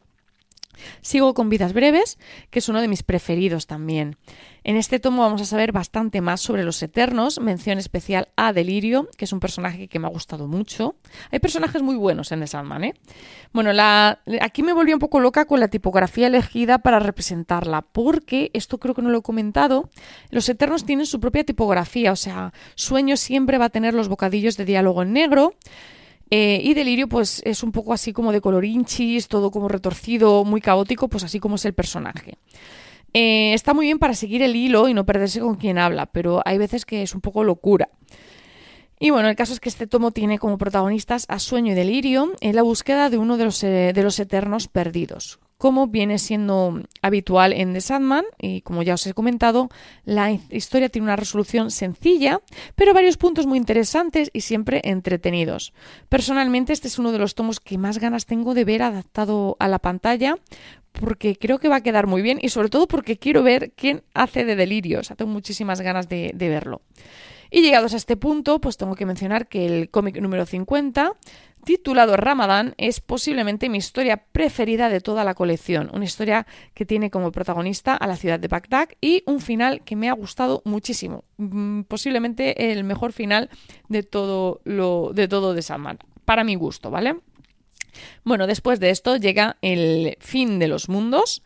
Sigo 1.01 1.33
con 1.33 1.49
Vidas 1.49 1.73
Breves, 1.73 2.17
que 2.49 2.59
es 2.59 2.69
uno 2.69 2.81
de 2.81 2.87
mis 2.87 3.03
preferidos 3.03 3.67
también. 3.67 4.17
En 4.63 4.75
este 4.75 4.99
tomo 4.99 5.21
vamos 5.21 5.41
a 5.41 5.45
saber 5.45 5.71
bastante 5.71 6.19
más 6.19 6.41
sobre 6.41 6.65
los 6.65 6.83
Eternos, 6.83 7.39
mención 7.39 7.77
especial 7.77 8.27
a 8.35 8.51
Delirio, 8.51 9.07
que 9.15 9.23
es 9.23 9.31
un 9.31 9.39
personaje 9.39 9.87
que 9.87 9.97
me 9.97 10.07
ha 10.07 10.09
gustado 10.09 10.47
mucho. 10.47 10.95
Hay 11.31 11.39
personajes 11.39 11.81
muy 11.81 11.95
buenos 11.95 12.33
en 12.33 12.41
The 12.41 12.47
Sandman, 12.47 12.83
¿eh? 12.83 12.93
Bueno, 13.53 13.71
aquí 14.41 14.63
me 14.63 14.73
volví 14.73 14.91
un 14.91 14.99
poco 14.99 15.21
loca 15.21 15.45
con 15.45 15.61
la 15.61 15.69
tipografía 15.69 16.27
elegida 16.27 16.79
para 16.79 16.99
representarla, 16.99 17.81
porque, 17.81 18.51
esto 18.53 18.77
creo 18.77 18.93
que 18.93 19.01
no 19.01 19.09
lo 19.09 19.19
he 19.19 19.21
comentado, 19.21 19.89
los 20.31 20.49
Eternos 20.49 20.85
tienen 20.85 21.05
su 21.05 21.21
propia 21.21 21.45
tipografía, 21.45 22.11
o 22.11 22.17
sea, 22.17 22.51
Sueño 22.75 23.15
siempre 23.15 23.57
va 23.57 23.65
a 23.65 23.69
tener 23.69 23.93
los 23.93 24.09
bocadillos 24.09 24.57
de 24.57 24.65
diálogo 24.65 25.01
en 25.01 25.13
negro, 25.13 25.53
eh, 26.29 26.59
y 26.63 26.73
Delirio, 26.73 27.07
pues 27.07 27.41
es 27.45 27.63
un 27.63 27.71
poco 27.71 27.93
así 27.93 28.13
como 28.13 28.31
de 28.31 28.41
color 28.41 28.65
hinchis, 28.65 29.27
todo 29.27 29.51
como 29.51 29.67
retorcido, 29.67 30.43
muy 30.43 30.61
caótico, 30.61 31.07
pues 31.07 31.23
así 31.23 31.39
como 31.39 31.55
es 31.55 31.65
el 31.65 31.73
personaje. 31.73 32.37
Eh, 33.13 33.53
está 33.53 33.73
muy 33.73 33.85
bien 33.85 33.99
para 33.99 34.13
seguir 34.13 34.41
el 34.41 34.55
hilo 34.55 34.89
y 34.89 34.93
no 34.93 35.05
perderse 35.05 35.39
con 35.39 35.55
quien 35.55 35.77
habla, 35.77 36.07
pero 36.07 36.41
hay 36.45 36.57
veces 36.57 36.85
que 36.85 37.01
es 37.01 37.15
un 37.15 37.21
poco 37.21 37.43
locura. 37.43 37.89
Y 38.99 39.11
bueno, 39.11 39.29
el 39.29 39.35
caso 39.35 39.53
es 39.53 39.59
que 39.59 39.69
este 39.69 39.87
tomo 39.87 40.11
tiene 40.11 40.39
como 40.39 40.57
protagonistas 40.57 41.25
a 41.29 41.39
Sueño 41.39 41.73
y 41.73 41.75
Delirio 41.75 42.31
en 42.41 42.55
la 42.55 42.63
búsqueda 42.63 43.09
de 43.09 43.17
uno 43.17 43.37
de 43.37 43.45
los, 43.45 43.63
eh, 43.63 43.91
de 43.93 44.03
los 44.03 44.19
eternos 44.19 44.67
perdidos 44.67 45.39
como 45.57 45.87
viene 45.87 46.19
siendo 46.19 46.81
habitual 47.01 47.53
en 47.53 47.73
The 47.73 47.81
Sandman, 47.81 48.25
y 48.39 48.61
como 48.61 48.83
ya 48.83 48.93
os 48.93 49.07
he 49.07 49.13
comentado, 49.13 49.69
la 50.05 50.31
historia 50.31 50.89
tiene 50.89 51.05
una 51.05 51.15
resolución 51.15 51.71
sencilla, 51.71 52.41
pero 52.75 52.93
varios 52.93 53.17
puntos 53.17 53.47
muy 53.47 53.57
interesantes 53.57 54.29
y 54.33 54.41
siempre 54.41 54.81
entretenidos. 54.83 55.73
Personalmente, 56.09 56.73
este 56.73 56.87
es 56.87 56.99
uno 56.99 57.11
de 57.11 57.19
los 57.19 57.35
tomos 57.35 57.59
que 57.59 57.77
más 57.77 57.97
ganas 57.99 58.25
tengo 58.25 58.53
de 58.53 58.65
ver 58.65 58.83
adaptado 58.83 59.57
a 59.59 59.67
la 59.67 59.79
pantalla, 59.79 60.37
porque 60.91 61.35
creo 61.35 61.59
que 61.59 61.69
va 61.69 61.77
a 61.77 61.81
quedar 61.81 62.07
muy 62.07 62.21
bien 62.21 62.39
y 62.41 62.49
sobre 62.49 62.69
todo 62.69 62.87
porque 62.87 63.17
quiero 63.17 63.43
ver 63.43 63.71
quién 63.75 64.03
hace 64.13 64.45
de 64.45 64.55
delirio. 64.55 64.99
O 64.99 65.03
sea, 65.03 65.15
tengo 65.15 65.31
muchísimas 65.31 65.81
ganas 65.81 66.09
de 66.09 66.33
verlo. 66.37 66.81
Y 67.49 67.61
llegados 67.61 67.93
a 67.93 67.97
este 67.97 68.17
punto, 68.17 68.59
pues 68.59 68.77
tengo 68.77 68.95
que 68.95 69.05
mencionar 69.05 69.47
que 69.47 69.65
el 69.65 69.89
cómic 69.89 70.19
número 70.19 70.45
50 70.45 71.13
titulado 71.67 72.15
Ramadán, 72.15 72.75
es 72.77 73.01
posiblemente 73.01 73.67
mi 73.67 73.77
historia 73.77 74.23
preferida 74.31 74.87
de 74.87 75.01
toda 75.01 75.25
la 75.25 75.33
colección. 75.33 75.89
Una 75.91 76.05
historia 76.05 76.47
que 76.73 76.85
tiene 76.85 77.11
como 77.11 77.33
protagonista 77.33 77.93
a 77.93 78.07
la 78.07 78.15
ciudad 78.15 78.39
de 78.39 78.47
Bagdad 78.47 78.87
y 79.01 79.21
un 79.25 79.41
final 79.41 79.81
que 79.83 79.97
me 79.97 80.07
ha 80.07 80.13
gustado 80.13 80.61
muchísimo. 80.63 81.25
Mm, 81.35 81.81
posiblemente 81.81 82.71
el 82.71 82.85
mejor 82.85 83.11
final 83.11 83.49
de 83.89 84.03
todo 84.03 84.61
lo 84.63 85.11
de 85.13 85.27
todo 85.27 85.53
de 85.53 85.61
Salman, 85.61 85.99
para 86.23 86.45
mi 86.45 86.55
gusto, 86.55 86.89
¿vale? 86.89 87.17
Bueno, 88.23 88.47
después 88.47 88.79
de 88.79 88.89
esto 88.89 89.17
llega 89.17 89.57
el 89.61 90.15
fin 90.21 90.59
de 90.59 90.69
los 90.69 90.87
mundos 90.87 91.43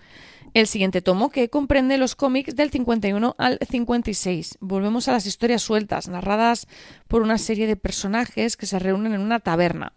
el 0.53 0.67
siguiente 0.67 1.01
tomo, 1.01 1.29
que 1.29 1.49
comprende 1.49 1.97
los 1.97 2.15
cómics 2.15 2.55
del 2.55 2.71
51 2.71 3.35
al 3.37 3.59
56. 3.69 4.57
Volvemos 4.59 5.07
a 5.07 5.13
las 5.13 5.25
historias 5.25 5.61
sueltas, 5.61 6.07
narradas 6.07 6.67
por 7.07 7.21
una 7.21 7.37
serie 7.37 7.67
de 7.67 7.75
personajes 7.75 8.57
que 8.57 8.65
se 8.65 8.79
reúnen 8.79 9.13
en 9.13 9.21
una 9.21 9.39
taberna. 9.39 9.93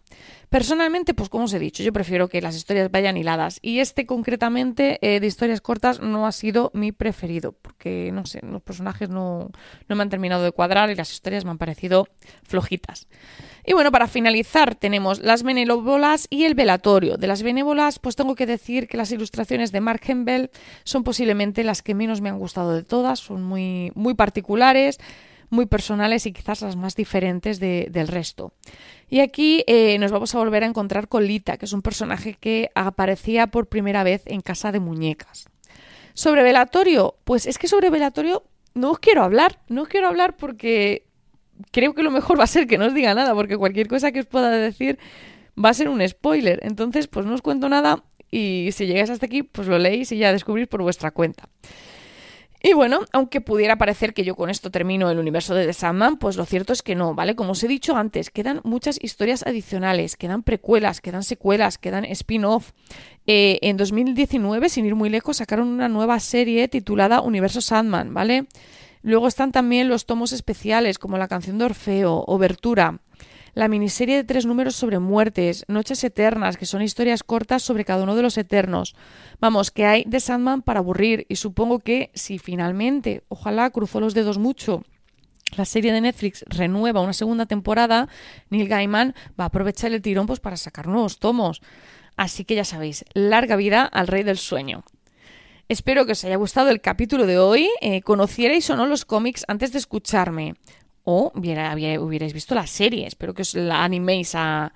Personalmente, 0.49 1.15
pues 1.15 1.29
como 1.29 1.45
os 1.45 1.53
he 1.53 1.59
dicho, 1.59 1.83
yo 1.83 1.93
prefiero 1.93 2.29
que 2.29 2.41
las 2.41 2.55
historias 2.55 2.91
vayan 2.91 3.17
hiladas. 3.17 3.59
Y 3.61 3.81
este 3.81 4.07
concretamente 4.07 4.99
eh, 5.03 5.19
de 5.19 5.27
historias 5.27 5.61
cortas 5.61 6.01
no 6.01 6.27
ha 6.27 6.33
sido 6.33 6.71
mi 6.75 6.93
preferido, 6.93 7.53
porque 7.53 8.11
no 8.13 8.25
sé, 8.25 8.41
los 8.45 8.63
personajes 8.63 9.09
no, 9.09 9.51
no 9.89 9.97
me 9.97 10.03
han 10.03 10.11
terminado 10.11 10.45
de 10.45 10.53
cuadrar 10.53 10.91
y 10.91 10.95
las 10.95 11.11
historias 11.11 11.45
me 11.45 11.51
han 11.51 11.59
parecido 11.59 12.07
flojitas. 12.45 13.09
Y 13.67 13.73
bueno, 13.73 13.91
para 13.91 14.07
finalizar 14.07 14.75
tenemos 14.75 15.21
las 15.21 15.43
benévolas 15.43 16.27
y 16.31 16.45
el 16.45 16.55
velatorio. 16.55 17.17
De 17.17 17.27
las 17.27 17.43
benévolas, 17.43 17.99
pues 17.99 18.15
tengo 18.15 18.35
que 18.35 18.47
decir 18.47 18.87
que 18.87 18.97
las 18.97 19.11
ilustraciones 19.11 19.73
de 19.73 19.81
Mark 19.81 20.03
Hempel 20.07 20.51
son 20.85 21.03
posiblemente 21.03 21.65
las 21.65 21.83
que 21.83 21.95
menos 21.95 22.21
me 22.21 22.29
han 22.29 22.39
gustado 22.39 22.75
de 22.75 22.85
todas, 22.85 23.19
son 23.19 23.43
muy, 23.43 23.91
muy 23.95 24.15
particulares 24.15 24.99
muy 25.55 25.67
personales 25.67 26.27
y 26.27 26.33
quizás 26.33 26.61
las 26.63 26.77
más 26.77 26.97
diferentes 26.97 27.61
del 27.61 28.09
resto. 28.09 28.53
Y 29.09 29.21
aquí 29.21 29.65
eh, 29.67 29.97
nos 29.99 30.11
vamos 30.11 30.35
a 30.35 30.39
volver 30.39 30.65
a 30.65 30.67
encontrar 30.67 31.09
con 31.09 31.27
Lita, 31.27 31.57
que 31.57 31.65
es 31.65 31.73
un 31.73 31.83
personaje 31.83 32.35
que 32.35 32.71
aparecía 32.75 33.47
por 33.47 33.69
primera 33.69 34.03
vez 34.03 34.23
en 34.27 34.41
Casa 34.41 34.73
de 34.73 34.81
Muñecas. 34.81 35.47
Sobre 36.13 36.43
Velatorio, 36.43 37.17
pues 37.25 37.47
es 37.47 37.59
que 37.59 37.69
sobre 37.69 37.91
Velatorio 37.91 38.45
no 38.75 38.91
os 38.91 38.99
quiero 38.99 39.23
hablar, 39.23 39.61
no 39.69 39.83
os 39.83 39.89
quiero 39.89 40.09
hablar 40.09 40.37
porque 40.37 41.07
creo 41.71 41.95
que 41.95 42.03
lo 42.03 42.11
mejor 42.11 42.39
va 42.41 42.45
a 42.45 42.49
ser 42.49 42.67
que 42.67 42.79
no 42.79 42.87
os 42.87 42.95
diga 42.95 43.15
nada, 43.15 43.35
porque 43.35 43.57
cualquier 43.57 43.89
cosa 43.89 44.13
que 44.13 44.21
os 44.21 44.27
pueda 44.27 44.51
decir 44.51 44.99
va 45.63 45.71
a 45.71 45.75
ser 45.75 45.89
un 45.89 46.07
spoiler. 46.07 46.61
Entonces, 46.63 47.07
pues 47.07 47.27
no 47.27 47.35
os 47.35 47.43
cuento 47.43 47.69
nada 47.69 48.05
y 48.31 48.71
si 48.73 48.87
llegáis 48.87 49.11
hasta 49.11 49.27
aquí, 49.27 49.43
pues 49.43 49.69
lo 49.69 49.79
leéis 49.79 50.11
y 50.13 50.19
ya 50.19 50.33
descubrís 50.33 50.67
por 50.67 50.83
vuestra 50.83 51.13
cuenta. 51.13 51.49
Y 52.67 52.73
bueno, 52.73 53.01
aunque 53.13 53.43
pudiera 53.43 53.77
parecer 53.77 54.15
que 54.15 54.25
yo 54.25 54.37
con 54.37 54.49
esto 54.49 54.71
termino 54.71 55.11
el 55.11 55.19
universo 55.19 55.55
de 55.55 55.67
The 55.67 55.75
Sandman, 55.75 56.17
pues 56.17 56.39
lo 56.39 56.47
cierto 56.47 56.73
es 56.73 56.81
que 56.81 56.95
no, 56.95 57.15
¿vale? 57.15 57.37
Como 57.37 57.53
os 57.53 57.63
he 57.63 57.69
dicho 57.69 57.95
antes, 57.95 58.31
quedan 58.31 58.63
muchas 58.65 58.99
historias 59.03 59.47
adicionales, 59.47 60.17
quedan 60.17 60.43
precuelas, 60.43 61.03
quedan 61.03 61.25
secuelas, 61.25 61.77
quedan 61.77 62.07
spin-off. 62.07 62.71
Eh, 63.27 63.59
en 63.61 63.77
2019, 63.77 64.71
sin 64.71 64.87
ir 64.87 64.95
muy 64.95 65.11
lejos, 65.11 65.37
sacaron 65.37 65.69
una 65.69 65.91
nueva 65.91 66.19
serie 66.21 66.67
titulada 66.69 67.21
Universo 67.21 67.61
Sandman, 67.61 68.15
¿vale? 68.15 68.47
Luego 69.03 69.29
están 69.29 69.53
también 69.53 69.91
los 69.91 70.07
tomos 70.07 70.33
especiales 70.33 70.99
como 70.99 71.19
la 71.19 71.29
canción 71.29 71.59
de 71.59 71.67
Orfeo, 71.67 72.25
Obertura, 72.27 73.01
la 73.55 73.69
miniserie 73.69 74.17
de 74.17 74.25
tres 74.25 74.47
números 74.47 74.77
sobre 74.77 74.99
muertes, 74.99 75.65
Noches 75.69 76.03
Eternas, 76.05 76.57
que 76.57 76.67
son 76.67 76.83
historias 76.83 77.23
cortas 77.23 77.63
sobre 77.63 77.85
cada 77.85 78.03
uno 78.03 78.17
de 78.17 78.23
los 78.23 78.37
eternos. 78.37 78.95
Vamos, 79.41 79.71
que 79.71 79.87
hay 79.87 80.05
de 80.07 80.21
Sandman 80.21 80.63
para 80.63 80.81
aburrir 80.81 81.27
y 81.29 81.37
supongo 81.37 81.79
que 81.79 82.11
si 82.15 82.39
finalmente, 82.39 83.23
ojalá 83.29 83.71
cruzó 83.71 84.01
los 84.01 84.15
dedos 84.15 84.39
mucho, 84.39 84.83
la 85.57 85.65
serie 85.65 85.93
de 85.93 86.01
Netflix 86.01 86.45
renueva 86.49 87.01
una 87.01 87.13
segunda 87.13 87.47
temporada, 87.47 88.09
Neil 88.51 88.69
Gaiman 88.69 89.15
va 89.39 89.45
a 89.45 89.47
aprovechar 89.47 89.93
el 89.93 90.03
tirón 90.03 90.27
pues, 90.27 90.41
para 90.41 90.57
sacar 90.57 90.89
nuevos 90.89 91.19
tomos. 91.19 91.63
Así 92.17 92.45
que 92.45 92.55
ya 92.55 92.65
sabéis, 92.65 93.05
larga 93.15 93.57
vida 93.57 93.85
al 93.85 94.09
rey 94.09 94.23
del 94.23 94.39
sueño. 94.39 94.85
Espero 95.69 96.05
que 96.07 96.13
os 96.13 96.25
haya 96.25 96.37
gustado 96.37 96.71
el 96.71 96.81
capítulo 96.81 97.27
de 97.27 97.39
hoy, 97.39 97.71
eh, 97.81 98.03
conocierais 98.03 98.69
o 98.71 98.77
no 98.77 98.87
los 98.87 99.05
cómics 99.05 99.45
antes 99.49 99.73
de 99.73 99.79
escucharme, 99.79 100.55
o 101.05 101.33
hubierais 101.35 102.33
visto 102.33 102.55
la 102.55 102.67
serie, 102.67 103.07
espero 103.07 103.35
que 103.35 103.43
os 103.43 103.55
la 103.55 103.85
animéis 103.85 104.35
a, 104.35 104.73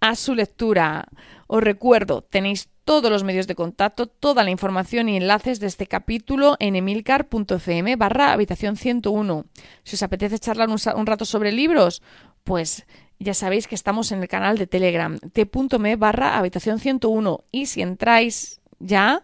a 0.00 0.14
su 0.16 0.34
lectura. 0.34 1.08
Os 1.46 1.62
recuerdo, 1.62 2.22
tenéis 2.22 2.68
todos 2.84 3.10
los 3.10 3.24
medios 3.24 3.46
de 3.46 3.54
contacto, 3.54 4.06
toda 4.06 4.42
la 4.44 4.50
información 4.50 5.08
y 5.08 5.16
enlaces 5.16 5.60
de 5.60 5.68
este 5.68 5.86
capítulo 5.86 6.56
en 6.58 6.76
emilcar.fm 6.76 7.96
barra 7.96 8.32
habitación 8.32 8.76
101. 8.76 9.44
Si 9.84 9.96
os 9.96 10.02
apetece 10.02 10.38
charlar 10.38 10.68
un, 10.68 11.06
rato 11.06 11.24
sobre 11.24 11.52
libros, 11.52 12.02
pues 12.44 12.84
ya 13.18 13.34
sabéis 13.34 13.68
que 13.68 13.76
estamos 13.76 14.10
en 14.10 14.20
el 14.22 14.28
canal 14.28 14.58
de 14.58 14.66
Telegram, 14.66 15.18
t.me 15.18 15.96
barra 15.96 16.36
habitación 16.36 16.80
101. 16.80 17.44
Y 17.52 17.66
si 17.66 17.82
entráis 17.82 18.60
ya, 18.80 19.22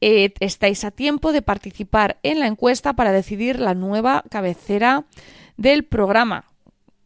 eh, 0.00 0.32
estáis 0.40 0.84
a 0.84 0.90
tiempo 0.90 1.32
de 1.32 1.42
participar 1.42 2.18
en 2.22 2.40
la 2.40 2.46
encuesta 2.46 2.94
para 2.94 3.12
decidir 3.12 3.60
la 3.60 3.74
nueva 3.74 4.24
cabecera 4.30 5.04
del 5.56 5.84
programa. 5.84 6.44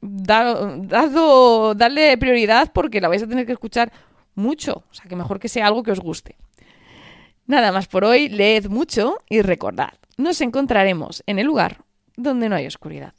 Dado, 0.01 1.75
darle 1.75 2.17
prioridad 2.17 2.73
porque 2.73 3.01
la 3.01 3.09
vais 3.09 3.23
a 3.23 3.27
tener 3.27 3.45
que 3.45 3.53
escuchar 3.53 3.93
mucho, 4.35 4.85
o 4.91 4.95
sea 4.95 5.07
que 5.07 5.17
mejor 5.17 5.39
que 5.39 5.49
sea 5.49 5.67
algo 5.67 5.83
que 5.83 5.93
os 5.93 6.01
guste. 6.01 6.37
Nada 7.47 7.71
más 7.73 7.87
por 7.87 8.05
hoy, 8.05 8.29
leed 8.29 8.69
mucho 8.69 9.19
y 9.29 9.43
recordad, 9.43 9.93
nos 10.17 10.41
encontraremos 10.41 11.23
en 11.27 11.39
el 11.39 11.47
lugar 11.47 11.85
donde 12.17 12.49
no 12.49 12.57
hay 12.57 12.67
oscuridad. 12.67 13.13